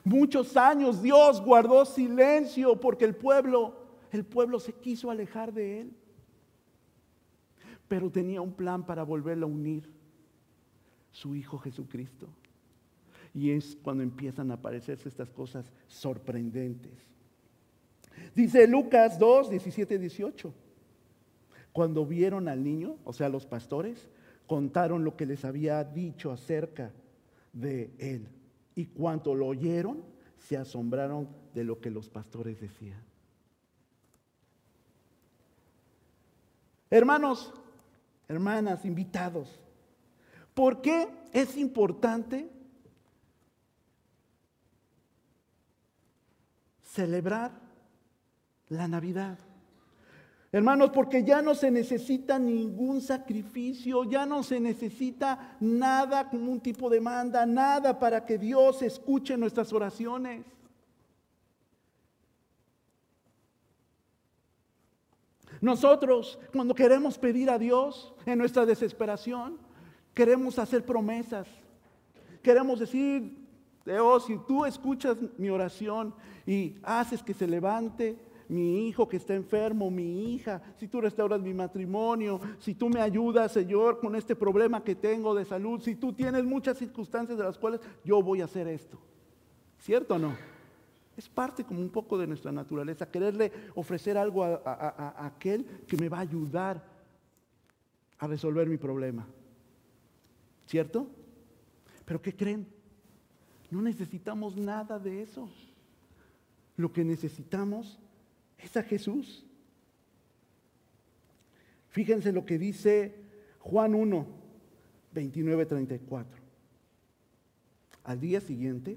Muchos 0.04 0.56
años 0.56 1.02
Dios 1.02 1.42
guardó 1.42 1.84
silencio 1.84 2.78
porque 2.78 3.04
el 3.04 3.14
pueblo, 3.14 3.74
el 4.12 4.24
pueblo 4.24 4.60
se 4.60 4.72
quiso 4.72 5.10
alejar 5.10 5.52
de 5.52 5.80
él. 5.80 5.92
Pero 7.88 8.10
tenía 8.10 8.40
un 8.40 8.52
plan 8.52 8.84
para 8.84 9.02
volverlo 9.02 9.46
a 9.46 9.50
unir, 9.50 9.90
su 11.10 11.34
Hijo 11.34 11.58
Jesucristo. 11.58 12.28
Y 13.34 13.50
es 13.50 13.76
cuando 13.82 14.02
empiezan 14.02 14.50
a 14.50 14.54
aparecerse 14.54 15.08
estas 15.08 15.30
cosas 15.30 15.72
sorprendentes. 15.88 17.09
Dice 18.34 18.66
Lucas 18.66 19.18
2, 19.18 19.50
17, 19.50 19.98
18. 19.98 20.54
Cuando 21.72 22.06
vieron 22.06 22.48
al 22.48 22.62
niño, 22.64 22.96
o 23.04 23.12
sea, 23.12 23.28
los 23.28 23.46
pastores, 23.46 24.08
contaron 24.46 25.04
lo 25.04 25.16
que 25.16 25.26
les 25.26 25.44
había 25.44 25.84
dicho 25.84 26.32
acerca 26.32 26.92
de 27.52 27.90
él. 27.98 28.28
Y 28.74 28.86
cuando 28.86 29.34
lo 29.34 29.46
oyeron, 29.46 30.02
se 30.38 30.56
asombraron 30.56 31.28
de 31.54 31.64
lo 31.64 31.80
que 31.80 31.90
los 31.90 32.08
pastores 32.08 32.60
decían. 32.60 33.02
Hermanos, 36.88 37.52
hermanas, 38.26 38.84
invitados, 38.84 39.60
¿por 40.54 40.82
qué 40.82 41.08
es 41.32 41.56
importante 41.56 42.50
celebrar 46.82 47.69
la 48.70 48.88
Navidad? 48.88 49.38
Hermanos, 50.52 50.90
porque 50.92 51.22
ya 51.22 51.42
no 51.42 51.54
se 51.54 51.70
necesita 51.70 52.36
ningún 52.38 53.00
sacrificio, 53.00 54.02
ya 54.02 54.26
no 54.26 54.42
se 54.42 54.58
necesita 54.58 55.56
nada 55.60 56.28
como 56.28 56.50
un 56.50 56.60
tipo 56.60 56.90
de 56.90 57.00
manda, 57.00 57.46
nada 57.46 57.96
para 57.98 58.24
que 58.24 58.36
Dios 58.36 58.82
escuche 58.82 59.36
nuestras 59.36 59.72
oraciones. 59.72 60.44
Nosotros, 65.60 66.38
cuando 66.52 66.74
queremos 66.74 67.16
pedir 67.16 67.48
a 67.50 67.58
Dios 67.58 68.12
en 68.26 68.38
nuestra 68.38 68.66
desesperación, 68.66 69.58
queremos 70.14 70.58
hacer 70.58 70.84
promesas. 70.84 71.46
Queremos 72.42 72.80
decir, 72.80 73.46
Dios, 73.84 74.24
si 74.26 74.36
tú 74.48 74.64
escuchas 74.64 75.16
mi 75.38 75.48
oración 75.48 76.12
y 76.44 76.76
haces 76.82 77.22
que 77.22 77.34
se 77.34 77.46
levante 77.46 78.18
mi 78.50 78.88
hijo 78.88 79.08
que 79.08 79.16
está 79.16 79.34
enfermo, 79.34 79.92
mi 79.92 80.34
hija, 80.34 80.60
si 80.76 80.88
tú 80.88 81.00
restauras 81.00 81.40
mi 81.40 81.54
matrimonio, 81.54 82.40
si 82.58 82.74
tú 82.74 82.88
me 82.88 83.00
ayudas, 83.00 83.52
Señor, 83.52 84.00
con 84.00 84.16
este 84.16 84.34
problema 84.34 84.82
que 84.82 84.96
tengo 84.96 85.36
de 85.36 85.44
salud, 85.44 85.80
si 85.80 85.94
tú 85.94 86.12
tienes 86.12 86.44
muchas 86.44 86.76
circunstancias 86.76 87.38
de 87.38 87.44
las 87.44 87.56
cuales 87.56 87.80
yo 88.04 88.20
voy 88.20 88.40
a 88.40 88.46
hacer 88.46 88.66
esto. 88.66 88.98
¿Cierto 89.78 90.16
o 90.16 90.18
no? 90.18 90.36
Es 91.16 91.28
parte 91.28 91.62
como 91.62 91.80
un 91.80 91.90
poco 91.90 92.18
de 92.18 92.26
nuestra 92.26 92.50
naturaleza, 92.50 93.08
quererle 93.08 93.52
ofrecer 93.76 94.18
algo 94.18 94.42
a, 94.42 95.14
aquel 95.26 95.64
que 95.86 95.96
me 95.96 96.08
va 96.08 96.18
a 96.18 96.22
ayudar 96.22 96.84
a 98.18 98.26
resolver 98.26 98.68
mi 98.68 98.78
problema. 98.78 99.28
¿Cierto? 100.66 101.06
Pero 102.04 102.20
¿qué 102.20 102.34
creen? 102.34 102.66
No 103.70 103.80
necesitamos 103.80 104.56
nada 104.56 104.98
de 104.98 105.22
eso. 105.22 105.48
Lo 106.76 106.92
que 106.92 107.04
necesitamos 107.04 108.00
es 108.62 108.76
a 108.76 108.82
Jesús. 108.82 109.44
Fíjense 111.88 112.32
lo 112.32 112.44
que 112.44 112.58
dice 112.58 113.14
Juan 113.58 113.94
1, 113.94 114.26
29, 115.12 115.66
34. 115.66 116.40
Al 118.04 118.20
día 118.20 118.40
siguiente, 118.40 118.96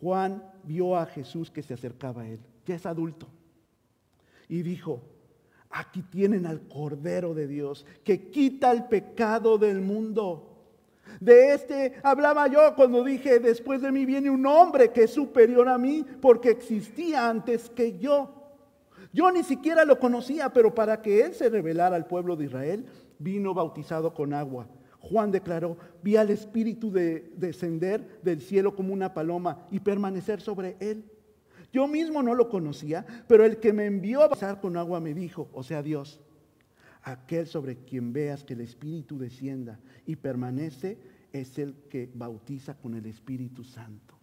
Juan 0.00 0.42
vio 0.64 0.96
a 0.96 1.06
Jesús 1.06 1.50
que 1.50 1.62
se 1.62 1.74
acercaba 1.74 2.22
a 2.22 2.28
él, 2.28 2.40
ya 2.66 2.74
es 2.74 2.86
adulto, 2.86 3.28
y 4.48 4.62
dijo, 4.62 5.02
aquí 5.70 6.02
tienen 6.02 6.46
al 6.46 6.66
Cordero 6.68 7.34
de 7.34 7.46
Dios 7.46 7.86
que 8.04 8.30
quita 8.30 8.72
el 8.72 8.84
pecado 8.84 9.58
del 9.58 9.80
mundo. 9.80 10.52
De 11.20 11.54
este 11.54 11.94
hablaba 12.02 12.48
yo 12.48 12.74
cuando 12.74 13.04
dije, 13.04 13.38
después 13.38 13.80
de 13.80 13.92
mí 13.92 14.04
viene 14.04 14.28
un 14.28 14.44
hombre 14.44 14.90
que 14.90 15.04
es 15.04 15.12
superior 15.12 15.68
a 15.68 15.78
mí 15.78 16.04
porque 16.20 16.50
existía 16.50 17.28
antes 17.28 17.70
que 17.70 17.98
yo. 17.98 18.35
Yo 19.16 19.32
ni 19.32 19.42
siquiera 19.42 19.86
lo 19.86 19.98
conocía, 19.98 20.52
pero 20.52 20.74
para 20.74 21.00
que 21.00 21.22
él 21.22 21.32
se 21.32 21.48
revelara 21.48 21.96
al 21.96 22.06
pueblo 22.06 22.36
de 22.36 22.44
Israel, 22.44 22.84
vino 23.18 23.54
bautizado 23.54 24.12
con 24.12 24.34
agua. 24.34 24.68
Juan 25.00 25.32
declaró, 25.32 25.78
vi 26.02 26.16
al 26.16 26.28
Espíritu 26.28 26.92
de, 26.92 27.32
descender 27.34 28.20
del 28.22 28.42
cielo 28.42 28.76
como 28.76 28.92
una 28.92 29.14
paloma 29.14 29.66
y 29.70 29.80
permanecer 29.80 30.42
sobre 30.42 30.76
él. 30.80 31.10
Yo 31.72 31.88
mismo 31.88 32.22
no 32.22 32.34
lo 32.34 32.50
conocía, 32.50 33.06
pero 33.26 33.46
el 33.46 33.56
que 33.56 33.72
me 33.72 33.86
envió 33.86 34.20
a 34.20 34.26
bautizar 34.26 34.60
con 34.60 34.76
agua 34.76 35.00
me 35.00 35.14
dijo, 35.14 35.48
o 35.54 35.62
sea 35.62 35.82
Dios, 35.82 36.20
aquel 37.02 37.46
sobre 37.46 37.78
quien 37.78 38.12
veas 38.12 38.44
que 38.44 38.52
el 38.52 38.60
Espíritu 38.60 39.16
descienda 39.16 39.80
y 40.04 40.16
permanece 40.16 40.98
es 41.32 41.58
el 41.58 41.74
que 41.88 42.10
bautiza 42.12 42.74
con 42.74 42.92
el 42.92 43.06
Espíritu 43.06 43.64
Santo. 43.64 44.14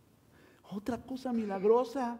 Otra 0.69 1.01
cosa 1.01 1.33
milagrosa. 1.33 2.19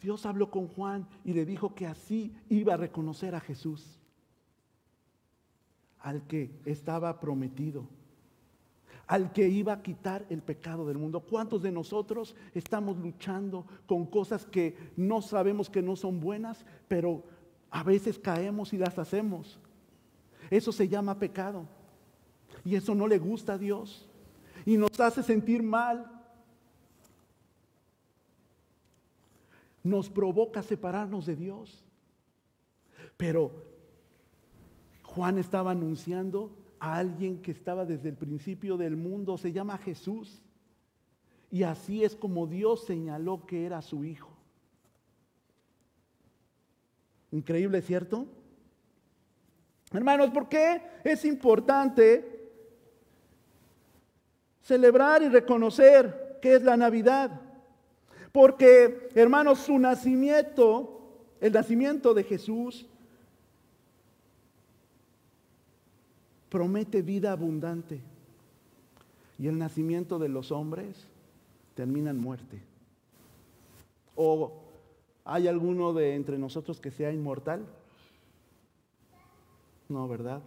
Dios 0.00 0.26
habló 0.26 0.50
con 0.50 0.68
Juan 0.68 1.08
y 1.24 1.32
le 1.32 1.44
dijo 1.44 1.74
que 1.74 1.86
así 1.86 2.34
iba 2.48 2.74
a 2.74 2.76
reconocer 2.76 3.34
a 3.34 3.40
Jesús, 3.40 3.98
al 5.98 6.26
que 6.26 6.50
estaba 6.64 7.18
prometido, 7.18 7.88
al 9.06 9.32
que 9.32 9.48
iba 9.48 9.72
a 9.72 9.82
quitar 9.82 10.26
el 10.30 10.42
pecado 10.42 10.86
del 10.86 10.98
mundo. 10.98 11.20
¿Cuántos 11.20 11.62
de 11.62 11.72
nosotros 11.72 12.36
estamos 12.54 12.96
luchando 12.98 13.66
con 13.86 14.06
cosas 14.06 14.46
que 14.46 14.76
no 14.96 15.20
sabemos 15.22 15.68
que 15.68 15.82
no 15.82 15.96
son 15.96 16.20
buenas, 16.20 16.64
pero 16.86 17.24
a 17.70 17.82
veces 17.82 18.18
caemos 18.18 18.72
y 18.72 18.78
las 18.78 18.98
hacemos? 18.98 19.58
Eso 20.50 20.72
se 20.72 20.88
llama 20.88 21.18
pecado. 21.18 21.66
Y 22.64 22.76
eso 22.76 22.94
no 22.94 23.06
le 23.06 23.18
gusta 23.18 23.54
a 23.54 23.58
Dios. 23.58 24.08
Y 24.64 24.76
nos 24.76 24.98
hace 25.00 25.22
sentir 25.22 25.62
mal. 25.62 26.17
Nos 29.88 30.10
provoca 30.10 30.62
separarnos 30.62 31.26
de 31.26 31.36
Dios. 31.36 31.84
Pero 33.16 33.50
Juan 35.02 35.38
estaba 35.38 35.70
anunciando 35.70 36.56
a 36.78 36.96
alguien 36.96 37.40
que 37.40 37.50
estaba 37.50 37.84
desde 37.84 38.10
el 38.10 38.16
principio 38.16 38.76
del 38.76 38.96
mundo. 38.96 39.38
Se 39.38 39.52
llama 39.52 39.78
Jesús. 39.78 40.44
Y 41.50 41.62
así 41.62 42.04
es 42.04 42.14
como 42.14 42.46
Dios 42.46 42.84
señaló 42.84 43.46
que 43.46 43.64
era 43.64 43.80
su 43.80 44.04
Hijo. 44.04 44.30
Increíble, 47.30 47.80
¿cierto? 47.80 48.26
Hermanos, 49.92 50.30
¿por 50.30 50.48
qué 50.48 50.82
es 51.04 51.24
importante 51.24 52.38
celebrar 54.68 55.22
y 55.22 55.28
reconocer 55.28 56.38
que 56.42 56.54
es 56.54 56.62
la 56.62 56.76
Navidad. 56.76 57.40
Porque, 58.32 59.08
hermanos, 59.14 59.60
su 59.60 59.78
nacimiento, 59.78 61.00
el 61.40 61.52
nacimiento 61.52 62.14
de 62.14 62.24
Jesús, 62.24 62.86
promete 66.48 67.02
vida 67.02 67.32
abundante. 67.32 68.00
Y 69.38 69.46
el 69.46 69.58
nacimiento 69.58 70.18
de 70.18 70.28
los 70.28 70.50
hombres 70.50 71.06
termina 71.74 72.10
en 72.10 72.18
muerte. 72.18 72.60
¿O 74.16 74.52
hay 75.24 75.46
alguno 75.46 75.92
de 75.92 76.14
entre 76.14 76.38
nosotros 76.38 76.80
que 76.80 76.90
sea 76.90 77.12
inmortal? 77.12 77.64
No, 79.88 80.08
¿verdad? 80.08 80.42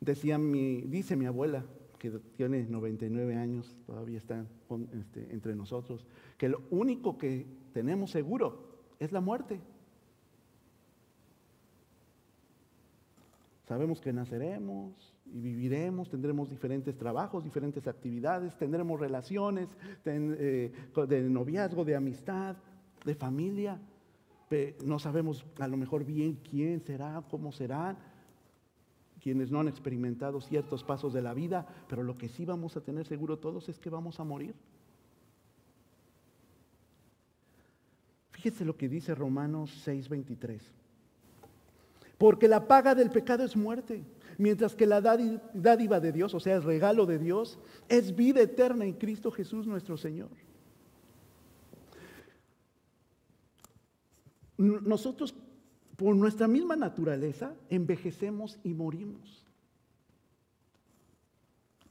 Decía 0.00 0.36
mi, 0.36 0.80
dice 0.82 1.14
mi 1.14 1.26
abuela, 1.26 1.64
que 1.98 2.10
tiene 2.36 2.64
99 2.64 3.36
años, 3.36 3.76
todavía 3.86 4.18
está 4.18 4.44
este, 4.92 5.32
entre 5.32 5.54
nosotros, 5.54 6.06
que 6.38 6.48
lo 6.48 6.62
único 6.70 7.18
que 7.18 7.46
tenemos 7.72 8.10
seguro 8.10 8.70
es 8.98 9.12
la 9.12 9.20
muerte. 9.20 9.60
Sabemos 13.66 14.00
que 14.00 14.12
naceremos 14.12 15.14
y 15.26 15.40
viviremos, 15.40 16.10
tendremos 16.10 16.50
diferentes 16.50 16.96
trabajos, 16.96 17.44
diferentes 17.44 17.86
actividades, 17.86 18.56
tendremos 18.58 18.98
relaciones 18.98 19.68
eh, 20.04 20.72
de 21.08 21.22
noviazgo, 21.22 21.84
de 21.84 21.94
amistad, 21.94 22.56
de 23.04 23.14
familia. 23.14 23.80
No 24.84 24.98
sabemos 24.98 25.46
a 25.60 25.68
lo 25.68 25.76
mejor 25.76 26.04
bien 26.04 26.40
quién 26.48 26.80
será, 26.80 27.22
cómo 27.30 27.52
será, 27.52 27.96
quienes 29.22 29.50
no 29.50 29.60
han 29.60 29.68
experimentado 29.68 30.40
ciertos 30.40 30.82
pasos 30.82 31.12
de 31.12 31.22
la 31.22 31.34
vida, 31.34 31.66
pero 31.88 32.02
lo 32.02 32.16
que 32.16 32.28
sí 32.28 32.44
vamos 32.44 32.76
a 32.76 32.80
tener 32.80 33.06
seguro 33.06 33.38
todos 33.38 33.68
es 33.68 33.78
que 33.78 33.90
vamos 33.90 34.18
a 34.18 34.24
morir. 34.24 34.54
Fíjese 38.30 38.64
lo 38.64 38.76
que 38.76 38.88
dice 38.88 39.14
Romanos 39.14 39.70
6:23. 39.86 40.60
Porque 42.16 42.48
la 42.48 42.66
paga 42.66 42.94
del 42.94 43.10
pecado 43.10 43.44
es 43.44 43.56
muerte, 43.56 44.04
mientras 44.36 44.74
que 44.74 44.86
la 44.86 45.00
dádiva 45.00 46.00
de 46.00 46.12
Dios, 46.12 46.34
o 46.34 46.40
sea, 46.40 46.56
el 46.56 46.62
regalo 46.62 47.06
de 47.06 47.18
Dios, 47.18 47.58
es 47.88 48.14
vida 48.14 48.40
eterna 48.40 48.84
en 48.84 48.94
Cristo 48.94 49.30
Jesús 49.30 49.66
nuestro 49.66 49.96
Señor. 49.96 50.28
Nosotros, 54.58 55.34
por 56.00 56.16
nuestra 56.16 56.48
misma 56.48 56.76
naturaleza, 56.76 57.52
envejecemos 57.68 58.58
y 58.64 58.72
morimos. 58.72 59.44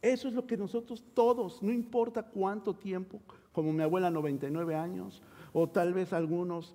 Eso 0.01 0.27
es 0.27 0.33
lo 0.33 0.47
que 0.47 0.57
nosotros 0.57 1.03
todos, 1.13 1.61
no 1.61 1.71
importa 1.71 2.23
cuánto 2.23 2.73
tiempo, 2.73 3.21
como 3.51 3.71
mi 3.71 3.83
abuela 3.83 4.09
99 4.09 4.73
años, 4.73 5.21
o 5.53 5.69
tal 5.69 5.93
vez 5.93 6.11
algunos 6.11 6.73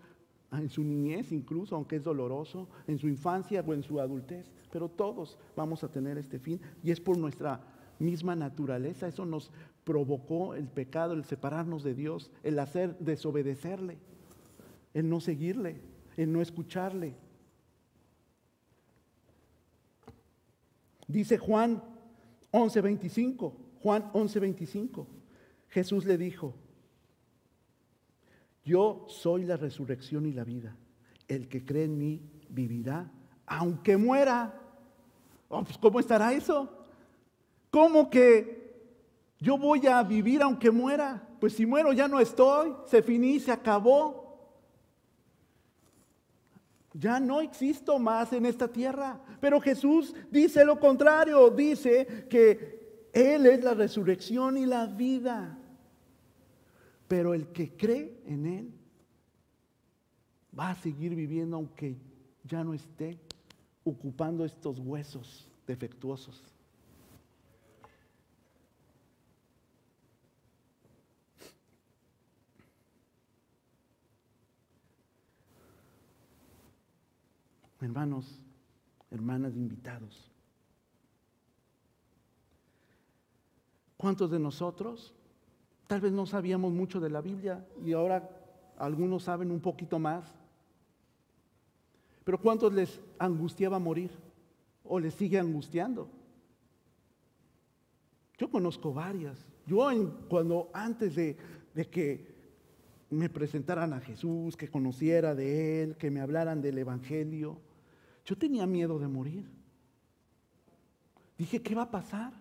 en 0.52 0.68
su 0.68 0.84
niñez 0.84 1.32
incluso, 1.32 1.74
aunque 1.74 1.96
es 1.96 2.04
doloroso, 2.04 2.68
en 2.86 2.98
su 2.98 3.08
infancia 3.08 3.64
o 3.66 3.74
en 3.74 3.82
su 3.82 3.98
adultez, 3.98 4.52
pero 4.70 4.88
todos 4.88 5.36
vamos 5.56 5.82
a 5.82 5.90
tener 5.90 6.16
este 6.18 6.38
fin 6.38 6.60
y 6.84 6.92
es 6.92 7.00
por 7.00 7.18
nuestra 7.18 7.60
misma 7.98 8.36
naturaleza, 8.36 9.08
eso 9.08 9.26
nos 9.26 9.50
provocó 9.82 10.54
el 10.54 10.68
pecado, 10.68 11.14
el 11.14 11.24
separarnos 11.24 11.82
de 11.82 11.94
Dios, 11.94 12.30
el 12.44 12.60
hacer 12.60 12.96
desobedecerle, 13.00 13.98
el 14.92 15.08
no 15.08 15.18
seguirle, 15.18 15.80
el 16.16 16.32
no 16.32 16.40
escucharle. 16.40 17.23
Dice 21.06 21.38
Juan 21.38 21.82
11:25, 22.52 23.52
Juan 23.82 24.10
11:25, 24.12 25.06
Jesús 25.68 26.04
le 26.04 26.16
dijo, 26.16 26.54
yo 28.64 29.04
soy 29.08 29.44
la 29.44 29.56
resurrección 29.56 30.26
y 30.26 30.32
la 30.32 30.44
vida. 30.44 30.74
El 31.28 31.48
que 31.48 31.64
cree 31.64 31.84
en 31.84 31.98
mí 31.98 32.22
vivirá, 32.48 33.10
aunque 33.46 33.96
muera. 33.96 34.58
Oh, 35.48 35.62
pues, 35.62 35.76
¿Cómo 35.76 36.00
estará 36.00 36.32
eso? 36.32 36.70
¿Cómo 37.70 38.08
que 38.08 38.72
yo 39.38 39.58
voy 39.58 39.86
a 39.86 40.02
vivir 40.02 40.42
aunque 40.42 40.70
muera? 40.70 41.28
Pues 41.40 41.54
si 41.54 41.66
muero 41.66 41.92
ya 41.92 42.08
no 42.08 42.20
estoy, 42.20 42.72
se 42.86 43.02
finí, 43.02 43.38
se 43.38 43.52
acabó. 43.52 44.23
Ya 46.94 47.18
no 47.18 47.40
existo 47.40 47.98
más 47.98 48.32
en 48.32 48.46
esta 48.46 48.68
tierra. 48.68 49.20
Pero 49.40 49.60
Jesús 49.60 50.14
dice 50.30 50.64
lo 50.64 50.78
contrario, 50.78 51.50
dice 51.50 52.26
que 52.30 53.08
Él 53.12 53.46
es 53.46 53.62
la 53.62 53.74
resurrección 53.74 54.56
y 54.56 54.64
la 54.64 54.86
vida. 54.86 55.58
Pero 57.08 57.34
el 57.34 57.48
que 57.48 57.76
cree 57.76 58.22
en 58.26 58.46
Él 58.46 58.72
va 60.56 60.70
a 60.70 60.74
seguir 60.76 61.16
viviendo 61.16 61.56
aunque 61.56 61.96
ya 62.44 62.62
no 62.62 62.72
esté 62.74 63.18
ocupando 63.82 64.44
estos 64.44 64.78
huesos 64.78 65.50
defectuosos. 65.66 66.53
Hermanos, 77.84 78.40
hermanas 79.10 79.54
invitados, 79.54 80.30
¿cuántos 83.96 84.30
de 84.30 84.38
nosotros 84.38 85.14
Tal 85.86 86.00
vez 86.00 86.12
no 86.12 86.26
sabíamos 86.26 86.72
mucho 86.72 86.98
de 86.98 87.10
la 87.10 87.20
Biblia 87.20 87.66
y 87.84 87.92
ahora 87.92 88.28
algunos 88.78 89.24
saben 89.24 89.50
un 89.50 89.60
poquito 89.60 89.98
más. 89.98 90.24
Pero 92.24 92.40
¿cuántos 92.40 92.72
les 92.72 93.00
angustiaba 93.18 93.78
morir? 93.78 94.10
¿O 94.82 94.98
les 94.98 95.14
sigue 95.14 95.38
angustiando? 95.38 96.08
Yo 98.38 98.50
conozco 98.50 98.92
varias. 98.94 99.46
Yo 99.66 99.86
cuando 100.28 100.70
antes 100.72 101.14
de, 101.14 101.36
de 101.74 101.88
que 101.88 102.34
me 103.10 103.28
presentaran 103.28 103.92
a 103.92 104.00
Jesús, 104.00 104.56
que 104.56 104.68
conociera 104.68 105.34
de 105.34 105.82
Él, 105.82 105.96
que 105.96 106.10
me 106.10 106.20
hablaran 106.20 106.62
del 106.62 106.78
Evangelio, 106.78 107.58
yo 108.24 108.36
tenía 108.36 108.66
miedo 108.66 108.98
de 108.98 109.08
morir. 109.08 109.44
Dije, 111.36 111.60
¿qué 111.62 111.74
va 111.74 111.82
a 111.82 111.90
pasar? 111.90 112.32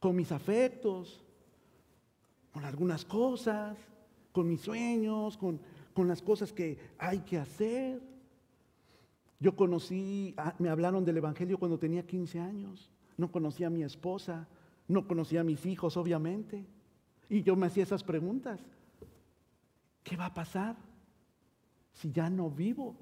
Con 0.00 0.16
mis 0.16 0.32
afectos, 0.32 1.24
con 2.52 2.64
algunas 2.64 3.04
cosas, 3.04 3.76
con 4.32 4.48
mis 4.48 4.60
sueños, 4.60 5.36
con, 5.36 5.60
las 6.08 6.22
cosas 6.22 6.52
que 6.52 6.78
hay 6.98 7.20
que 7.20 7.38
hacer. 7.38 8.00
Yo 9.40 9.54
conocí, 9.56 10.34
me 10.58 10.68
hablaron 10.68 11.04
del 11.04 11.18
Evangelio 11.18 11.58
cuando 11.58 11.78
tenía 11.78 12.06
15 12.06 12.40
años. 12.40 12.90
No 13.16 13.30
conocía 13.30 13.66
a 13.66 13.70
mi 13.70 13.82
esposa, 13.82 14.48
no 14.88 15.06
conocía 15.06 15.40
a 15.40 15.44
mis 15.44 15.66
hijos, 15.66 15.96
obviamente. 15.96 16.64
Y 17.28 17.42
yo 17.42 17.56
me 17.56 17.66
hacía 17.66 17.82
esas 17.82 18.04
preguntas. 18.04 18.60
¿Qué 20.02 20.16
va 20.16 20.26
a 20.26 20.34
pasar 20.34 20.76
si 21.92 22.10
ya 22.10 22.30
no 22.30 22.50
vivo? 22.50 22.96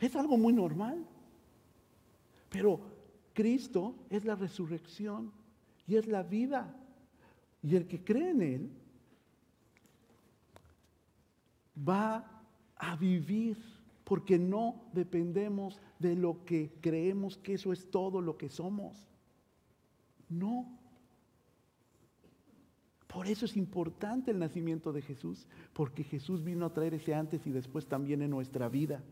Es 0.00 0.16
algo 0.16 0.36
muy 0.36 0.52
normal. 0.52 1.04
Pero 2.48 2.80
Cristo 3.32 3.94
es 4.10 4.24
la 4.24 4.34
resurrección 4.34 5.32
y 5.86 5.96
es 5.96 6.06
la 6.06 6.22
vida. 6.22 6.74
Y 7.62 7.76
el 7.76 7.86
que 7.86 8.02
cree 8.02 8.30
en 8.30 8.42
Él 8.42 8.70
va 11.88 12.42
a 12.76 12.96
vivir 12.96 13.56
porque 14.04 14.38
no 14.38 14.82
dependemos 14.92 15.80
de 15.98 16.16
lo 16.16 16.44
que 16.44 16.72
creemos 16.80 17.36
que 17.36 17.54
eso 17.54 17.72
es 17.72 17.90
todo 17.90 18.20
lo 18.20 18.36
que 18.36 18.48
somos. 18.48 19.06
No. 20.28 20.66
Por 23.06 23.26
eso 23.26 23.44
es 23.44 23.56
importante 23.56 24.30
el 24.30 24.38
nacimiento 24.38 24.92
de 24.92 25.02
Jesús, 25.02 25.46
porque 25.72 26.02
Jesús 26.04 26.42
vino 26.42 26.66
a 26.66 26.72
traer 26.72 26.94
ese 26.94 27.14
antes 27.14 27.46
y 27.46 27.50
después 27.50 27.86
también 27.86 28.22
en 28.22 28.30
nuestra 28.30 28.68
vida. 28.68 29.02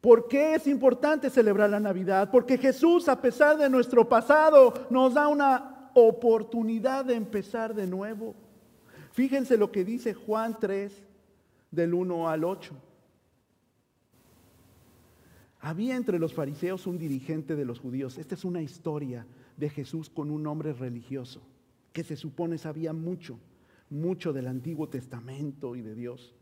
¿Por 0.00 0.28
qué 0.28 0.54
es 0.54 0.66
importante 0.66 1.28
celebrar 1.28 1.70
la 1.70 1.80
Navidad? 1.80 2.30
Porque 2.30 2.56
Jesús, 2.56 3.08
a 3.08 3.20
pesar 3.20 3.58
de 3.58 3.68
nuestro 3.68 4.08
pasado, 4.08 4.72
nos 4.90 5.14
da 5.14 5.26
una 5.28 5.90
oportunidad 5.94 7.04
de 7.04 7.14
empezar 7.14 7.74
de 7.74 7.86
nuevo. 7.86 8.34
Fíjense 9.12 9.56
lo 9.56 9.72
que 9.72 9.84
dice 9.84 10.14
Juan 10.14 10.56
3, 10.60 10.92
del 11.70 11.94
1 11.94 12.28
al 12.28 12.44
8. 12.44 12.74
Había 15.60 15.96
entre 15.96 16.20
los 16.20 16.32
fariseos 16.32 16.86
un 16.86 16.98
dirigente 16.98 17.56
de 17.56 17.64
los 17.64 17.80
judíos. 17.80 18.16
Esta 18.18 18.36
es 18.36 18.44
una 18.44 18.62
historia 18.62 19.26
de 19.56 19.68
Jesús 19.68 20.08
con 20.08 20.30
un 20.30 20.46
hombre 20.46 20.72
religioso 20.72 21.42
que 21.92 22.04
se 22.04 22.14
supone 22.14 22.58
sabía 22.58 22.92
mucho, 22.92 23.40
mucho 23.90 24.32
del 24.32 24.46
Antiguo 24.46 24.88
Testamento 24.88 25.74
y 25.74 25.82
de 25.82 25.96
Dios. 25.96 26.32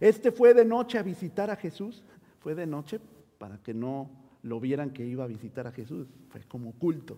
Este 0.00 0.32
fue 0.32 0.54
de 0.54 0.64
noche 0.64 0.98
a 0.98 1.04
visitar 1.04 1.50
a 1.50 1.56
Jesús 1.56 2.02
fue 2.42 2.54
de 2.54 2.66
noche 2.66 3.00
para 3.38 3.58
que 3.58 3.72
no 3.72 4.10
lo 4.42 4.58
vieran 4.60 4.90
que 4.90 5.06
iba 5.06 5.24
a 5.24 5.28
visitar 5.28 5.66
a 5.66 5.72
Jesús. 5.72 6.08
Fue 6.28 6.40
como 6.42 6.70
oculto. 6.70 7.16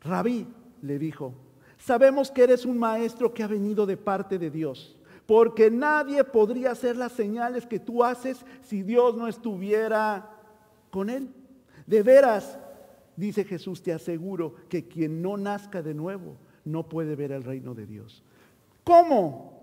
Rabí 0.00 0.46
le 0.82 0.98
dijo, 0.98 1.34
sabemos 1.78 2.30
que 2.30 2.44
eres 2.44 2.64
un 2.64 2.78
maestro 2.78 3.32
que 3.32 3.42
ha 3.42 3.48
venido 3.48 3.86
de 3.86 3.96
parte 3.96 4.38
de 4.38 4.50
Dios, 4.50 4.96
porque 5.26 5.70
nadie 5.70 6.24
podría 6.24 6.72
hacer 6.72 6.96
las 6.96 7.12
señales 7.12 7.66
que 7.66 7.78
tú 7.78 8.02
haces 8.02 8.44
si 8.62 8.82
Dios 8.82 9.16
no 9.16 9.28
estuviera 9.28 10.30
con 10.90 11.10
él. 11.10 11.28
De 11.86 12.02
veras, 12.02 12.58
dice 13.16 13.44
Jesús, 13.44 13.82
te 13.82 13.92
aseguro 13.92 14.54
que 14.68 14.86
quien 14.88 15.22
no 15.22 15.36
nazca 15.36 15.82
de 15.82 15.94
nuevo 15.94 16.36
no 16.64 16.88
puede 16.88 17.16
ver 17.16 17.32
el 17.32 17.44
reino 17.44 17.74
de 17.74 17.86
Dios. 17.86 18.22
¿Cómo? 18.84 19.57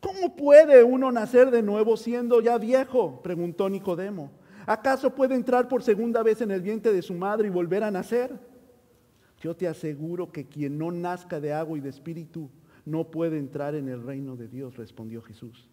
¿Cómo 0.00 0.36
puede 0.36 0.84
uno 0.84 1.10
nacer 1.10 1.50
de 1.50 1.62
nuevo 1.62 1.96
siendo 1.96 2.40
ya 2.40 2.58
viejo? 2.58 3.20
preguntó 3.22 3.68
Nicodemo. 3.68 4.30
¿Acaso 4.66 5.14
puede 5.14 5.34
entrar 5.34 5.66
por 5.66 5.82
segunda 5.82 6.22
vez 6.22 6.40
en 6.40 6.50
el 6.50 6.60
vientre 6.60 6.92
de 6.92 7.02
su 7.02 7.14
madre 7.14 7.48
y 7.48 7.50
volver 7.50 7.82
a 7.82 7.90
nacer? 7.90 8.38
Yo 9.40 9.56
te 9.56 9.66
aseguro 9.66 10.30
que 10.30 10.46
quien 10.46 10.78
no 10.78 10.90
nazca 10.90 11.40
de 11.40 11.52
agua 11.52 11.78
y 11.78 11.80
de 11.80 11.88
espíritu 11.88 12.50
no 12.84 13.10
puede 13.10 13.38
entrar 13.38 13.74
en 13.74 13.88
el 13.88 14.02
reino 14.02 14.36
de 14.36 14.48
Dios, 14.48 14.76
respondió 14.76 15.22
Jesús. 15.22 15.68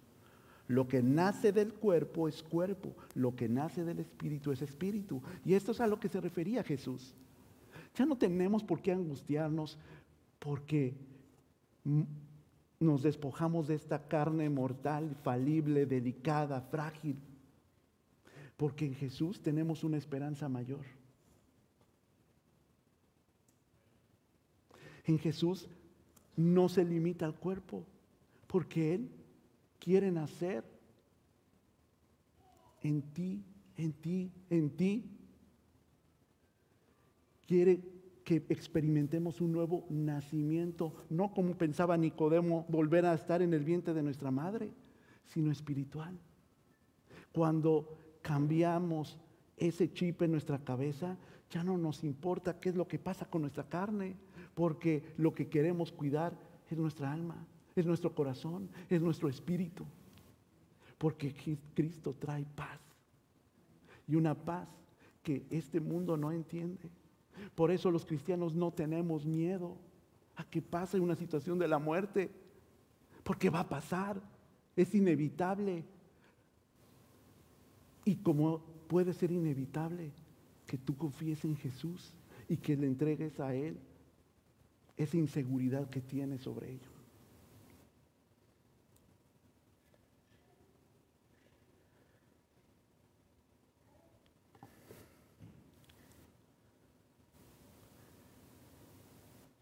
Lo 0.67 0.87
que 0.87 1.03
nace 1.03 1.51
del 1.51 1.73
cuerpo 1.73 2.27
es 2.27 2.41
cuerpo, 2.41 2.95
lo 3.13 3.35
que 3.35 3.47
nace 3.47 3.83
del 3.83 3.99
espíritu 3.99 4.51
es 4.51 4.61
espíritu. 4.61 5.21
Y 5.43 5.53
esto 5.53 5.71
es 5.71 5.81
a 5.81 5.87
lo 5.87 5.99
que 5.99 6.09
se 6.09 6.21
refería 6.21 6.63
Jesús. 6.63 7.13
Ya 7.95 8.05
no 8.05 8.17
tenemos 8.17 8.63
por 8.63 8.81
qué 8.81 8.91
angustiarnos 8.91 9.77
porque 10.39 10.95
nos 12.79 13.03
despojamos 13.03 13.67
de 13.67 13.75
esta 13.75 14.07
carne 14.07 14.49
mortal, 14.49 15.15
falible, 15.23 15.85
delicada, 15.85 16.61
frágil, 16.61 17.17
porque 18.57 18.85
en 18.85 18.95
Jesús 18.95 19.41
tenemos 19.41 19.83
una 19.83 19.97
esperanza 19.97 20.49
mayor. 20.49 20.85
En 25.05 25.19
Jesús 25.19 25.67
no 26.35 26.67
se 26.67 26.83
limita 26.83 27.25
al 27.25 27.35
cuerpo, 27.35 27.85
porque 28.47 28.95
Él 28.95 29.09
quiere 29.79 30.11
nacer 30.11 30.63
en 32.81 33.01
ti, 33.13 33.43
en 33.77 33.93
ti, 33.93 34.31
en 34.49 34.69
ti. 34.69 35.03
Quiere 37.47 37.94
que 38.25 38.43
experimentemos 38.49 39.39
un 39.39 39.51
nuevo 39.51 39.85
nacimiento, 39.87 40.93
no 41.11 41.31
como 41.31 41.55
pensaba 41.55 41.95
Nicodemo, 41.95 42.65
volver 42.67 43.05
a 43.05 43.13
estar 43.13 43.43
en 43.43 43.53
el 43.53 43.63
vientre 43.63 43.93
de 43.93 44.01
nuestra 44.01 44.31
madre, 44.31 44.73
sino 45.25 45.51
espiritual. 45.51 46.17
Cuando 47.31 47.95
cambiamos 48.23 49.19
ese 49.55 49.93
chip 49.93 50.23
en 50.23 50.31
nuestra 50.31 50.57
cabeza, 50.57 51.17
ya 51.51 51.63
no 51.63 51.77
nos 51.77 52.03
importa 52.03 52.59
qué 52.59 52.69
es 52.69 52.75
lo 52.75 52.87
que 52.87 52.97
pasa 52.97 53.27
con 53.27 53.41
nuestra 53.41 53.69
carne, 53.69 54.15
porque 54.55 55.13
lo 55.17 55.31
que 55.31 55.47
queremos 55.47 55.91
cuidar 55.91 56.35
es 56.71 56.77
nuestra 56.79 57.13
alma, 57.13 57.45
es 57.75 57.85
nuestro 57.85 58.15
corazón, 58.15 58.69
es 58.89 59.03
nuestro 59.03 59.29
espíritu, 59.29 59.85
porque 60.97 61.35
Cristo 61.75 62.15
trae 62.17 62.43
paz 62.55 62.79
y 64.07 64.15
una 64.15 64.33
paz 64.33 64.67
que 65.21 65.45
este 65.51 65.79
mundo 65.79 66.17
no 66.17 66.31
entiende. 66.31 66.89
Por 67.55 67.71
eso 67.71 67.91
los 67.91 68.05
cristianos 68.05 68.55
no 68.55 68.71
tenemos 68.71 69.25
miedo 69.25 69.77
a 70.35 70.43
que 70.43 70.61
pase 70.61 70.99
una 70.99 71.15
situación 71.15 71.57
de 71.59 71.67
la 71.67 71.79
muerte, 71.79 72.29
porque 73.23 73.49
va 73.49 73.61
a 73.61 73.69
pasar, 73.69 74.21
es 74.75 74.93
inevitable. 74.93 75.83
Y 78.03 78.17
como 78.17 78.59
puede 78.87 79.13
ser 79.13 79.31
inevitable 79.31 80.11
que 80.67 80.77
tú 80.77 80.95
confíes 80.97 81.43
en 81.45 81.55
Jesús 81.55 82.13
y 82.47 82.57
que 82.57 82.75
le 82.75 82.87
entregues 82.87 83.39
a 83.39 83.53
Él 83.55 83.77
esa 84.97 85.17
inseguridad 85.17 85.89
que 85.89 86.01
tienes 86.01 86.41
sobre 86.41 86.71
ello. 86.71 86.94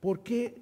¿Por 0.04 0.20
qué 0.20 0.62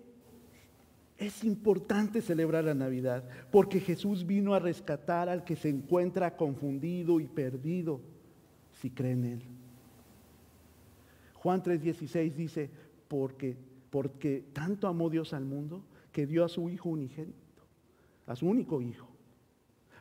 es 1.18 1.44
importante 1.44 2.22
celebrar 2.22 2.64
la 2.64 2.76
Navidad? 2.76 3.28
Porque 3.50 3.80
Jesús 3.80 4.28
vino 4.28 4.54
a 4.54 4.60
rescatar 4.60 5.30
al 5.30 5.44
que 5.44 5.56
se 5.56 5.68
encuentra 5.68 6.38
confundido 6.38 7.20
y 7.20 7.26
perdido 7.26 8.02
si 8.80 8.92
cree 8.92 9.14
en 9.14 9.26
Él. 9.26 9.42
Juan 11.34 11.64
3:16 11.64 12.36
dice, 12.36 12.70
porque, 13.08 13.58
porque 13.90 14.46
tanto 14.54 14.88
amó 14.88 15.10
Dios 15.10 15.34
al 15.34 15.46
mundo 15.46 15.82
que 16.12 16.28
dio 16.28 16.46
a 16.46 16.48
su 16.48 16.70
Hijo 16.70 16.90
unigénito, 16.90 17.64
a 18.28 18.36
su 18.36 18.46
único 18.46 18.80
Hijo, 18.80 19.08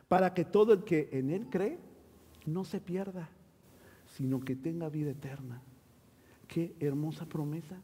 para 0.07 0.35
que 0.35 0.45
todo 0.45 0.71
el 0.73 0.83
que 0.83 1.09
en 1.13 1.31
Él 1.31 1.47
cree 1.49 1.79
no 2.45 2.63
se 2.63 2.79
pierda, 2.79 3.27
sino 4.05 4.39
que 4.39 4.55
tenga 4.55 4.87
vida 4.89 5.09
eterna. 5.09 5.63
Qué 6.47 6.75
hermosa 6.79 7.25
promesa. 7.25 7.81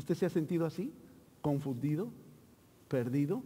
¿Usted 0.00 0.14
se 0.14 0.24
ha 0.24 0.30
sentido 0.30 0.64
así? 0.64 0.94
¿Confundido? 1.42 2.08
¿Perdido? 2.88 3.42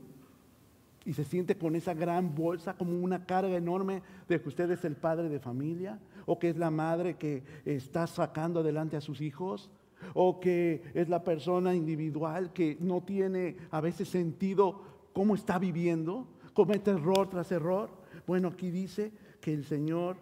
Y 1.05 1.12
se 1.14 1.25
siente 1.25 1.59
con 1.59 1.75
esa 1.75 1.95
gran 1.95 2.33
bolsa 2.33 2.77
como 2.77 2.97
una 2.97 3.27
carga 3.27 3.57
enorme 3.57 4.03
de 4.29 4.40
que 4.40 4.49
usted 4.49 4.71
es 4.71 4.85
el 4.85 4.95
padre 4.95 5.29
de 5.29 5.40
familia 5.40 5.99
o 6.27 6.38
que 6.38 6.51
es 6.51 6.57
la 6.57 6.71
madre 6.71 7.17
que 7.17 7.43
está 7.64 8.07
sacando 8.07 8.61
adelante 8.61 8.97
a 8.97 9.01
sus 9.01 9.21
hijos 9.21 9.69
o 10.14 10.38
que 10.38 10.85
es 10.95 11.09
la 11.09 11.25
persona 11.25 11.75
individual 11.75 12.53
que 12.53 12.77
no 12.79 13.03
tiene 13.03 13.57
a 13.73 13.81
veces 13.81 14.09
sentido 14.09 14.81
cómo 15.12 15.35
está 15.35 15.59
viviendo, 15.59 16.29
comete 16.53 16.93
error 16.93 17.29
tras 17.29 17.51
error. 17.51 17.90
Bueno, 18.29 18.47
aquí 18.47 18.71
dice 18.71 19.11
que 19.40 19.53
el 19.53 19.64
Señor, 19.64 20.19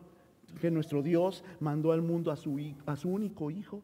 que 0.63 0.71
nuestro 0.71 1.03
Dios 1.03 1.45
mandó 1.61 1.93
al 1.93 2.01
mundo 2.01 2.31
a 2.31 2.37
su, 2.37 2.59
a 2.87 2.97
su 2.97 3.11
único 3.11 3.51
hijo 3.51 3.83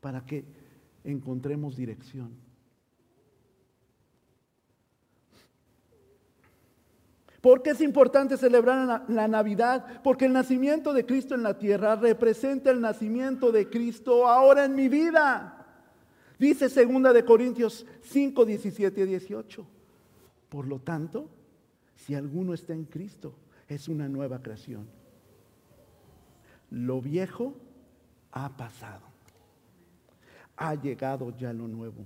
para 0.00 0.24
que 0.24 0.61
encontremos 1.04 1.76
dirección. 1.76 2.36
¿Por 7.40 7.60
qué 7.60 7.70
es 7.70 7.80
importante 7.80 8.36
celebrar 8.36 9.04
la, 9.08 9.26
Navidad? 9.26 10.00
Porque 10.04 10.26
el 10.26 10.32
nacimiento 10.32 10.92
de 10.92 11.04
Cristo 11.04 11.34
en 11.34 11.42
la 11.42 11.58
tierra 11.58 11.96
representa 11.96 12.70
el 12.70 12.80
nacimiento 12.80 13.50
de 13.50 13.68
Cristo 13.68 14.28
ahora 14.28 14.64
en 14.64 14.76
mi 14.76 14.88
vida. 14.88 15.66
Dice 16.38 16.68
segunda 16.68 17.12
de 17.12 17.24
Corintios 17.24 17.84
5, 18.02 18.44
17 18.44 19.00
y 19.00 19.06
18. 19.06 19.66
Por 20.48 20.68
lo 20.68 20.78
tanto, 20.78 21.28
si 21.96 22.14
alguno 22.14 22.54
está 22.54 22.74
en 22.74 22.84
Cristo, 22.84 23.34
es 23.66 23.88
una 23.88 24.08
nueva 24.08 24.40
creación. 24.40 24.88
Lo 26.70 27.00
viejo 27.00 27.56
ha 28.30 28.56
pasado 28.56 29.11
ha 30.56 30.74
llegado 30.74 31.36
ya 31.36 31.52
lo 31.52 31.68
nuevo. 31.68 32.04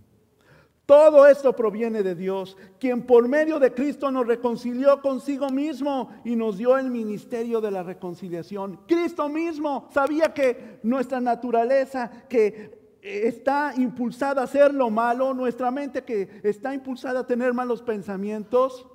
Todo 0.86 1.26
esto 1.26 1.54
proviene 1.54 2.04
de 2.04 2.14
Dios, 2.14 2.56
quien 2.78 3.02
por 3.02 3.26
medio 3.26 3.58
de 3.58 3.74
Cristo 3.74 4.08
nos 4.12 4.24
reconcilió 4.24 5.02
consigo 5.02 5.50
mismo 5.50 6.10
y 6.24 6.36
nos 6.36 6.58
dio 6.58 6.78
el 6.78 6.90
ministerio 6.90 7.60
de 7.60 7.72
la 7.72 7.82
reconciliación. 7.82 8.78
Cristo 8.86 9.28
mismo 9.28 9.88
sabía 9.92 10.32
que 10.32 10.78
nuestra 10.84 11.20
naturaleza 11.20 12.08
que 12.28 12.98
está 13.02 13.74
impulsada 13.76 14.42
a 14.42 14.44
hacer 14.44 14.72
lo 14.72 14.88
malo, 14.88 15.34
nuestra 15.34 15.72
mente 15.72 16.04
que 16.04 16.40
está 16.44 16.72
impulsada 16.72 17.20
a 17.20 17.26
tener 17.26 17.52
malos 17.52 17.82
pensamientos, 17.82 18.86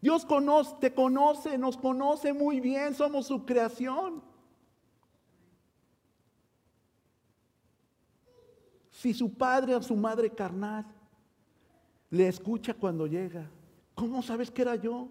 Dios 0.00 0.26
te 0.80 0.94
conoce, 0.94 1.58
nos 1.58 1.76
conoce 1.76 2.32
muy 2.32 2.60
bien, 2.60 2.94
somos 2.94 3.26
su 3.26 3.44
creación. 3.44 4.22
Si 9.06 9.14
su 9.14 9.34
padre 9.34 9.72
o 9.76 9.80
su 9.80 9.94
madre 9.94 10.30
carnal 10.30 10.84
le 12.10 12.26
escucha 12.26 12.74
cuando 12.74 13.06
llega, 13.06 13.48
¿cómo 13.94 14.20
sabes 14.20 14.50
que 14.50 14.62
era 14.62 14.74
yo? 14.74 15.08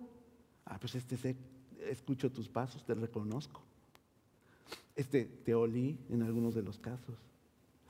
Ah, 0.65 0.77
pues 0.77 0.95
este 0.95 1.15
se, 1.15 1.37
escucho 1.79 2.29
tus 2.29 2.49
pasos, 2.49 2.83
te 2.83 2.93
reconozco. 2.93 3.61
Este 4.97 5.23
te 5.23 5.55
olí 5.55 5.97
en 6.09 6.23
algunos 6.23 6.53
de 6.55 6.61
los 6.61 6.77
casos. 6.77 7.15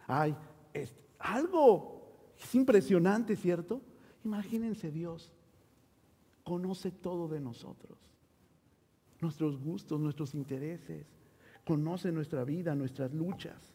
Ay, 0.05 0.35
es 0.75 0.93
algo 1.17 2.33
es 2.37 2.53
impresionante, 2.53 3.35
¿cierto? 3.35 3.81
Imagínense 4.23 4.91
Dios 4.91 5.31
conoce 6.43 6.91
todo 6.91 7.27
de 7.27 7.39
nosotros, 7.39 7.97
nuestros 9.21 9.57
gustos, 9.57 9.99
nuestros 9.99 10.35
intereses, 10.35 11.07
conoce 11.65 12.11
nuestra 12.11 12.43
vida, 12.43 12.75
nuestras 12.75 13.11
luchas. 13.11 13.73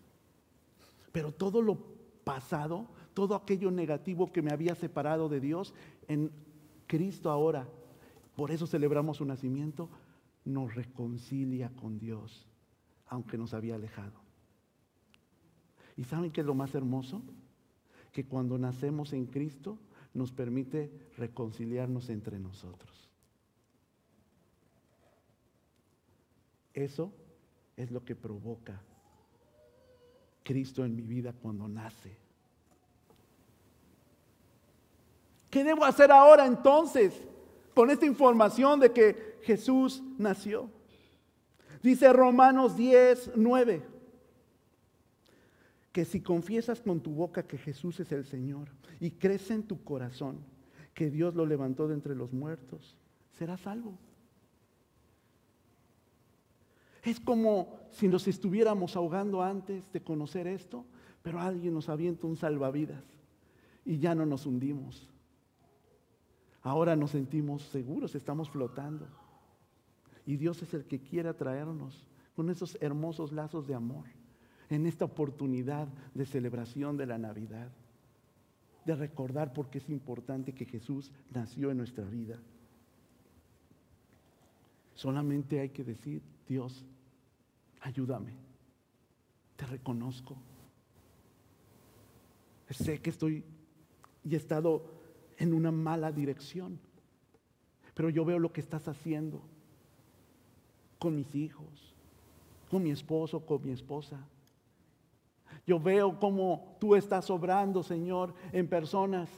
Pero 1.10 1.32
todo 1.32 1.60
lo 1.60 1.99
pasado, 2.24 2.88
todo 3.14 3.34
aquello 3.34 3.70
negativo 3.70 4.32
que 4.32 4.42
me 4.42 4.52
había 4.52 4.74
separado 4.74 5.28
de 5.28 5.40
Dios, 5.40 5.74
en 6.08 6.30
Cristo 6.86 7.30
ahora, 7.30 7.68
por 8.36 8.50
eso 8.50 8.66
celebramos 8.66 9.18
su 9.18 9.24
nacimiento, 9.24 9.88
nos 10.44 10.74
reconcilia 10.74 11.70
con 11.70 11.98
Dios, 11.98 12.46
aunque 13.06 13.36
nos 13.36 13.54
había 13.54 13.74
alejado. 13.74 14.20
¿Y 15.96 16.04
saben 16.04 16.30
qué 16.30 16.40
es 16.40 16.46
lo 16.46 16.54
más 16.54 16.74
hermoso? 16.74 17.22
Que 18.12 18.24
cuando 18.24 18.58
nacemos 18.58 19.12
en 19.12 19.26
Cristo 19.26 19.78
nos 20.14 20.32
permite 20.32 20.90
reconciliarnos 21.16 22.08
entre 22.08 22.38
nosotros. 22.38 23.10
Eso 26.72 27.12
es 27.76 27.90
lo 27.90 28.04
que 28.04 28.16
provoca 28.16 28.82
Cristo 30.42 30.84
en 30.84 30.96
mi 30.96 31.02
vida 31.02 31.32
cuando 31.32 31.68
nace. 31.68 32.16
¿Qué 35.50 35.64
debo 35.64 35.84
hacer 35.84 36.12
ahora 36.12 36.46
entonces 36.46 37.12
con 37.74 37.90
esta 37.90 38.06
información 38.06 38.78
de 38.80 38.92
que 38.92 39.38
Jesús 39.42 40.02
nació? 40.16 40.70
Dice 41.82 42.12
Romanos 42.12 42.76
10, 42.76 43.32
9, 43.36 43.82
que 45.92 46.04
si 46.04 46.20
confiesas 46.20 46.80
con 46.80 47.00
tu 47.00 47.10
boca 47.10 47.42
que 47.42 47.58
Jesús 47.58 47.98
es 48.00 48.12
el 48.12 48.24
Señor 48.24 48.68
y 49.00 49.12
crees 49.12 49.50
en 49.50 49.62
tu 49.62 49.82
corazón 49.82 50.38
que 50.94 51.10
Dios 51.10 51.34
lo 51.34 51.46
levantó 51.46 51.88
de 51.88 51.94
entre 51.94 52.14
los 52.14 52.32
muertos, 52.32 52.96
serás 53.38 53.60
salvo. 53.62 53.98
Es 57.02 57.18
como 57.18 57.78
si 57.90 58.08
nos 58.08 58.28
estuviéramos 58.28 58.96
ahogando 58.96 59.42
antes 59.42 59.90
de 59.92 60.02
conocer 60.02 60.46
esto, 60.46 60.84
pero 61.22 61.40
alguien 61.40 61.74
nos 61.74 61.88
avienta 61.88 62.26
un 62.26 62.36
salvavidas 62.36 63.02
y 63.84 63.98
ya 63.98 64.14
no 64.14 64.26
nos 64.26 64.46
hundimos. 64.46 65.08
Ahora 66.62 66.94
nos 66.96 67.12
sentimos 67.12 67.62
seguros, 67.62 68.14
estamos 68.14 68.50
flotando. 68.50 69.06
Y 70.26 70.36
Dios 70.36 70.62
es 70.62 70.74
el 70.74 70.84
que 70.84 71.00
quiere 71.00 71.28
atraernos 71.28 72.06
con 72.36 72.50
esos 72.50 72.76
hermosos 72.80 73.32
lazos 73.32 73.66
de 73.66 73.74
amor 73.74 74.04
en 74.68 74.86
esta 74.86 75.04
oportunidad 75.04 75.88
de 76.14 76.26
celebración 76.26 76.96
de 76.96 77.06
la 77.06 77.18
Navidad, 77.18 77.70
de 78.84 78.94
recordar 78.94 79.52
por 79.52 79.68
qué 79.68 79.78
es 79.78 79.88
importante 79.88 80.52
que 80.52 80.64
Jesús 80.64 81.10
nació 81.32 81.70
en 81.70 81.78
nuestra 81.78 82.04
vida. 82.04 82.38
Solamente 84.94 85.60
hay 85.60 85.70
que 85.70 85.82
decir, 85.82 86.22
Dios, 86.50 86.84
ayúdame, 87.80 88.32
te 89.54 89.66
reconozco. 89.66 90.36
Sé 92.68 93.00
que 93.00 93.10
estoy 93.10 93.44
y 94.24 94.34
he 94.34 94.36
estado 94.36 94.82
en 95.38 95.52
una 95.52 95.70
mala 95.70 96.10
dirección, 96.10 96.80
pero 97.94 98.10
yo 98.10 98.24
veo 98.24 98.40
lo 98.40 98.52
que 98.52 98.60
estás 98.60 98.88
haciendo 98.88 99.40
con 100.98 101.14
mis 101.14 101.32
hijos, 101.36 101.94
con 102.68 102.82
mi 102.82 102.90
esposo, 102.90 103.46
con 103.46 103.64
mi 103.64 103.70
esposa. 103.70 104.18
Yo 105.68 105.78
veo 105.78 106.18
cómo 106.18 106.76
tú 106.80 106.96
estás 106.96 107.30
obrando, 107.30 107.84
Señor, 107.84 108.34
en 108.50 108.66
personas 108.66 109.30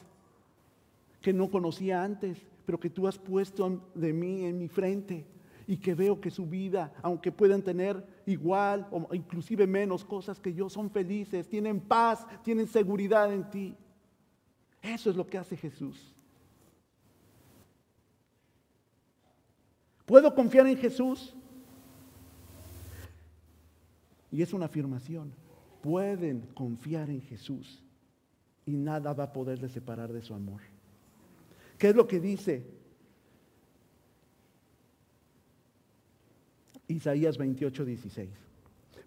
que 1.20 1.34
no 1.34 1.50
conocía 1.50 2.02
antes, 2.02 2.38
pero 2.64 2.80
que 2.80 2.88
tú 2.88 3.06
has 3.06 3.18
puesto 3.18 3.90
de 3.94 4.14
mí 4.14 4.46
en 4.46 4.58
mi 4.58 4.68
frente 4.68 5.26
y 5.66 5.76
que 5.76 5.94
veo 5.94 6.20
que 6.20 6.30
su 6.30 6.46
vida, 6.46 6.92
aunque 7.02 7.32
puedan 7.32 7.62
tener 7.62 8.04
igual 8.26 8.86
o 8.90 9.14
inclusive 9.14 9.66
menos 9.66 10.04
cosas 10.04 10.40
que 10.40 10.54
yo, 10.54 10.68
son 10.68 10.90
felices, 10.90 11.48
tienen 11.48 11.80
paz, 11.80 12.26
tienen 12.42 12.66
seguridad 12.66 13.32
en 13.32 13.48
ti. 13.50 13.76
Eso 14.80 15.10
es 15.10 15.16
lo 15.16 15.26
que 15.26 15.38
hace 15.38 15.56
Jesús. 15.56 16.14
¿Puedo 20.04 20.34
confiar 20.34 20.66
en 20.66 20.76
Jesús? 20.76 21.34
Y 24.30 24.42
es 24.42 24.52
una 24.52 24.66
afirmación. 24.66 25.32
Pueden 25.80 26.42
confiar 26.54 27.10
en 27.10 27.22
Jesús 27.22 27.82
y 28.66 28.76
nada 28.76 29.12
va 29.12 29.24
a 29.24 29.32
poderles 29.32 29.72
separar 29.72 30.12
de 30.12 30.22
su 30.22 30.34
amor. 30.34 30.60
¿Qué 31.78 31.88
es 31.90 31.96
lo 31.96 32.06
que 32.06 32.20
dice 32.20 32.64
Isaías 36.92 37.38
28, 37.38 37.84
16. 37.84 38.28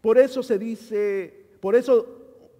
Por 0.02 0.17
eso 0.17 0.43
se 0.43 0.60
dice, 0.60 1.48
por 1.60 1.76
eso, 1.76 2.06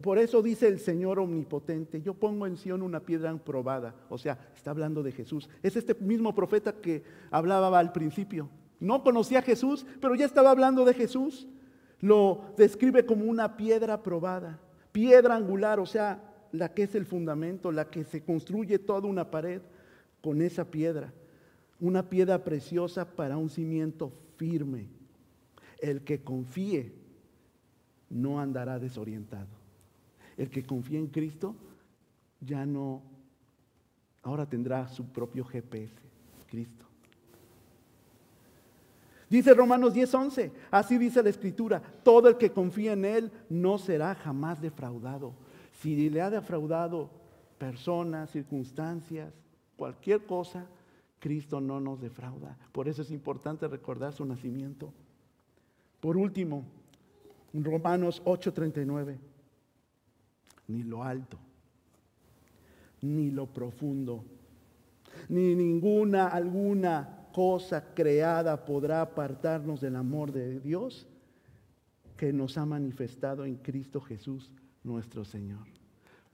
por 0.02 0.18
eso 0.18 0.42
dice 0.42 0.68
el 0.68 0.80
Señor 0.80 1.20
omnipotente, 1.20 2.02
yo 2.02 2.14
pongo 2.14 2.48
en 2.48 2.58
Sion 2.58 2.82
una 2.82 3.00
piedra 3.00 3.36
probada, 3.38 3.94
o 4.10 4.18
sea, 4.18 4.40
está 4.56 4.72
hablando 4.72 5.04
de 5.04 5.12
Jesús. 5.12 5.50
Es 5.62 5.76
este 5.76 5.94
mismo 5.96 6.34
profeta 6.34 6.74
que 6.74 7.04
hablaba 7.30 7.78
al 7.78 7.92
principio. 7.92 8.50
No 8.80 9.04
conocía 9.04 9.40
a 9.40 9.44
Jesús, 9.44 9.86
pero 10.02 10.16
ya 10.16 10.26
estaba 10.26 10.52
hablando 10.52 10.86
de 10.86 10.94
Jesús. 10.94 11.48
Lo 12.02 12.42
describe 12.58 13.06
como 13.06 13.26
una 13.26 13.58
piedra 13.58 14.04
probada, 14.04 14.60
piedra 14.92 15.36
angular, 15.36 15.80
o 15.80 15.86
sea, 15.86 16.22
la 16.52 16.74
que 16.74 16.84
es 16.84 16.96
el 16.96 17.06
fundamento, 17.06 17.72
la 17.72 17.90
que 17.90 18.04
se 18.04 18.24
construye 18.24 18.80
toda 18.80 19.08
una 19.08 19.30
pared 19.30 19.62
con 20.22 20.42
esa 20.42 20.66
piedra. 20.66 21.14
Una 21.80 22.10
piedra 22.10 22.44
preciosa 22.44 23.06
para 23.06 23.38
un 23.38 23.50
cimiento 23.50 24.12
firme. 24.38 24.95
El 25.80 26.04
que 26.04 26.24
confíe 26.24 26.94
no 28.10 28.40
andará 28.40 28.80
desorientado. 28.80 29.48
El 30.38 30.50
que 30.50 30.64
confíe 30.64 31.00
en 31.00 31.08
Cristo 31.08 31.56
ya 32.42 32.66
no, 32.66 33.02
ahora 34.24 34.48
tendrá 34.48 34.88
su 34.88 35.06
propio 35.06 35.46
GPS, 35.46 35.94
Cristo. 36.50 36.86
Dice 39.30 39.54
Romanos 39.54 39.94
10:11, 39.94 40.52
así 40.70 40.98
dice 40.98 41.24
la 41.24 41.30
escritura, 41.30 41.82
todo 42.04 42.30
el 42.30 42.38
que 42.38 42.52
confía 42.52 42.94
en 42.94 43.06
Él 43.06 43.32
no 43.50 43.78
será 43.78 44.14
jamás 44.16 44.62
defraudado. 44.62 45.34
Si 45.82 46.10
le 46.10 46.22
ha 46.22 46.30
defraudado 46.30 47.10
personas, 47.58 48.30
circunstancias, 48.30 49.34
cualquier 49.78 50.26
cosa, 50.26 50.68
Cristo 51.20 51.60
no 51.60 51.80
nos 51.80 52.00
defrauda. 52.02 52.58
Por 52.72 52.88
eso 52.88 53.02
es 53.02 53.12
importante 53.12 53.68
recordar 53.68 54.14
su 54.14 54.26
nacimiento. 54.26 54.94
Por 56.06 56.18
último, 56.18 56.64
Romanos 57.52 58.22
8:39, 58.26 59.18
ni 60.68 60.84
lo 60.84 61.02
alto, 61.04 61.40
ni 63.02 63.32
lo 63.32 63.48
profundo, 63.48 64.24
ni 65.30 65.56
ninguna, 65.56 66.28
alguna 66.28 67.26
cosa 67.34 67.96
creada 67.96 68.66
podrá 68.66 69.02
apartarnos 69.02 69.82
del 69.82 69.96
amor 69.96 70.32
de 70.32 70.60
Dios 70.60 71.08
que 72.18 72.32
nos 72.32 72.60
ha 72.60 72.68
manifestado 72.68 73.44
en 73.44 73.56
Cristo 73.56 74.00
Jesús 74.00 74.52
nuestro 74.84 75.26
Señor. 75.26 75.66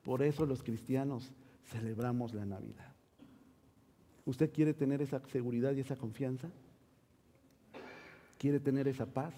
Por 0.04 0.22
eso 0.22 0.46
los 0.46 0.64
cristianos 0.64 1.32
celebramos 1.64 2.34
la 2.34 2.46
Navidad. 2.46 2.94
¿Usted 4.26 4.52
quiere 4.52 4.74
tener 4.74 5.02
esa 5.02 5.22
seguridad 5.30 5.72
y 5.72 5.80
esa 5.80 5.96
confianza? 5.96 6.50
¿Quiere 8.38 8.60
tener 8.60 8.90
esa 8.90 9.06
paz? 9.06 9.34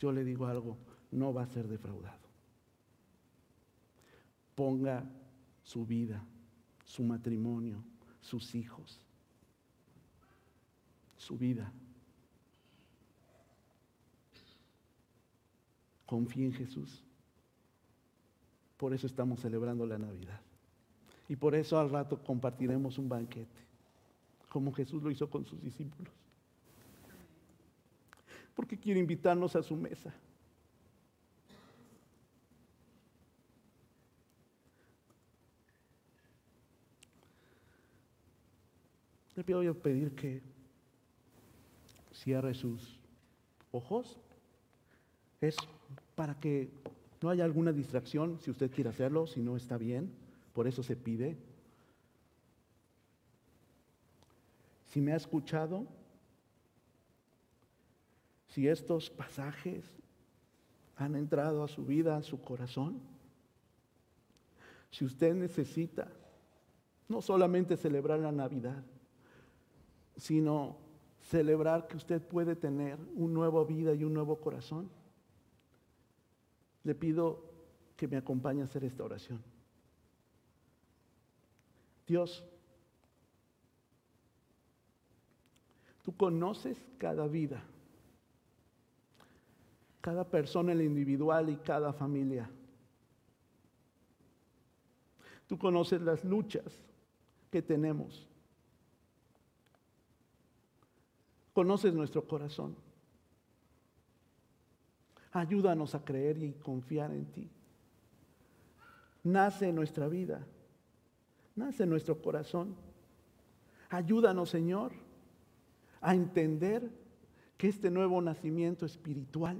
Yo 0.00 0.10
le 0.10 0.24
digo 0.24 0.46
algo, 0.46 0.78
no 1.12 1.32
va 1.32 1.42
a 1.42 1.46
ser 1.46 1.68
defraudado. 1.68 2.18
Ponga 4.54 5.04
su 5.62 5.84
vida, 5.84 6.24
su 6.84 7.04
matrimonio, 7.04 7.84
sus 8.20 8.54
hijos, 8.54 8.98
su 11.18 11.36
vida. 11.36 11.70
Confíe 16.06 16.46
en 16.46 16.54
Jesús. 16.54 17.04
Por 18.78 18.94
eso 18.94 19.06
estamos 19.06 19.40
celebrando 19.40 19.86
la 19.86 19.98
Navidad. 19.98 20.40
Y 21.28 21.36
por 21.36 21.54
eso 21.54 21.78
al 21.78 21.90
rato 21.90 22.24
compartiremos 22.24 22.96
un 22.96 23.08
banquete, 23.08 23.60
como 24.48 24.72
Jesús 24.72 25.02
lo 25.02 25.10
hizo 25.10 25.28
con 25.28 25.44
sus 25.44 25.62
discípulos 25.62 26.19
porque 28.54 28.78
quiere 28.78 29.00
invitarnos 29.00 29.56
a 29.56 29.62
su 29.62 29.76
mesa. 29.76 30.14
Le 39.34 39.54
voy 39.54 39.66
a 39.68 39.72
pedir 39.72 40.14
que 40.14 40.42
cierre 42.12 42.54
sus 42.54 42.98
ojos. 43.72 44.18
Es 45.40 45.56
para 46.14 46.38
que 46.38 46.70
no 47.22 47.30
haya 47.30 47.44
alguna 47.44 47.72
distracción, 47.72 48.38
si 48.40 48.50
usted 48.50 48.70
quiere 48.70 48.90
hacerlo, 48.90 49.26
si 49.26 49.40
no 49.40 49.56
está 49.56 49.78
bien, 49.78 50.10
por 50.52 50.66
eso 50.66 50.82
se 50.82 50.96
pide. 50.96 51.36
Si 54.88 55.00
me 55.00 55.12
ha 55.12 55.16
escuchado, 55.16 55.86
si 58.50 58.66
estos 58.66 59.10
pasajes 59.10 59.84
han 60.96 61.14
entrado 61.14 61.62
a 61.62 61.68
su 61.68 61.84
vida, 61.84 62.16
a 62.16 62.22
su 62.22 62.40
corazón. 62.40 63.00
Si 64.90 65.04
usted 65.04 65.34
necesita 65.34 66.08
no 67.08 67.22
solamente 67.22 67.76
celebrar 67.76 68.18
la 68.18 68.32
Navidad, 68.32 68.84
sino 70.16 70.76
celebrar 71.20 71.86
que 71.86 71.96
usted 71.96 72.20
puede 72.20 72.56
tener 72.56 72.98
una 73.14 73.34
nueva 73.34 73.64
vida 73.64 73.94
y 73.94 74.04
un 74.04 74.14
nuevo 74.14 74.40
corazón, 74.40 74.90
le 76.82 76.94
pido 76.94 77.44
que 77.96 78.08
me 78.08 78.16
acompañe 78.16 78.62
a 78.62 78.64
hacer 78.64 78.84
esta 78.84 79.04
oración. 79.04 79.40
Dios, 82.06 82.44
tú 86.02 86.16
conoces 86.16 86.76
cada 86.98 87.28
vida 87.28 87.62
cada 90.00 90.24
persona 90.24 90.72
en 90.72 90.78
la 90.78 90.84
individual 90.84 91.50
y 91.50 91.56
cada 91.56 91.92
familia. 91.92 92.50
Tú 95.46 95.58
conoces 95.58 96.00
las 96.00 96.24
luchas 96.24 96.80
que 97.50 97.60
tenemos. 97.60 98.26
Conoces 101.52 101.92
nuestro 101.92 102.26
corazón. 102.26 102.76
Ayúdanos 105.32 105.94
a 105.94 106.04
creer 106.04 106.42
y 106.42 106.52
confiar 106.52 107.12
en 107.12 107.26
ti. 107.26 107.50
Nace 109.24 109.72
nuestra 109.72 110.08
vida. 110.08 110.46
Nace 111.56 111.84
nuestro 111.84 112.22
corazón. 112.22 112.74
Ayúdanos, 113.90 114.50
Señor, 114.50 114.92
a 116.00 116.14
entender 116.14 116.88
que 117.58 117.68
este 117.68 117.90
nuevo 117.90 118.22
nacimiento 118.22 118.86
espiritual 118.86 119.58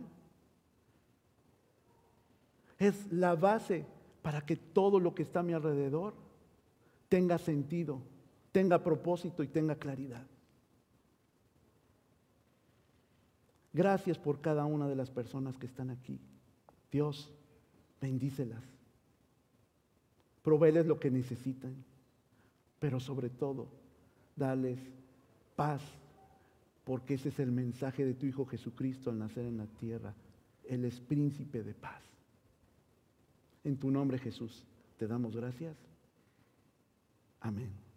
es 2.80 3.12
la 3.12 3.36
base 3.36 3.84
para 4.22 4.40
que 4.40 4.56
todo 4.56 4.98
lo 4.98 5.14
que 5.14 5.22
está 5.22 5.40
a 5.40 5.44
mi 5.44 5.52
alrededor 5.52 6.14
tenga 7.08 7.38
sentido, 7.38 8.00
tenga 8.50 8.82
propósito 8.82 9.42
y 9.44 9.48
tenga 9.48 9.76
claridad. 9.76 10.26
Gracias 13.72 14.18
por 14.18 14.40
cada 14.40 14.64
una 14.64 14.88
de 14.88 14.96
las 14.96 15.10
personas 15.10 15.56
que 15.58 15.66
están 15.66 15.90
aquí. 15.90 16.18
Dios, 16.90 17.30
bendícelas. 18.00 18.64
proveeles 20.42 20.86
lo 20.86 20.98
que 20.98 21.10
necesitan, 21.10 21.84
pero 22.78 22.98
sobre 22.98 23.28
todo, 23.28 23.68
dales 24.34 24.78
paz, 25.54 25.82
porque 26.82 27.14
ese 27.14 27.28
es 27.28 27.38
el 27.38 27.52
mensaje 27.52 28.06
de 28.06 28.14
tu 28.14 28.24
Hijo 28.24 28.46
Jesucristo 28.46 29.10
al 29.10 29.18
nacer 29.18 29.44
en 29.44 29.58
la 29.58 29.66
tierra. 29.66 30.14
Él 30.64 30.86
es 30.86 30.98
príncipe 30.98 31.62
de 31.62 31.74
paz. 31.74 32.09
En 33.64 33.78
tu 33.78 33.90
nombre, 33.90 34.18
Jesús, 34.18 34.64
te 34.98 35.06
damos 35.06 35.36
gracias. 35.36 35.76
Amén. 37.40 37.89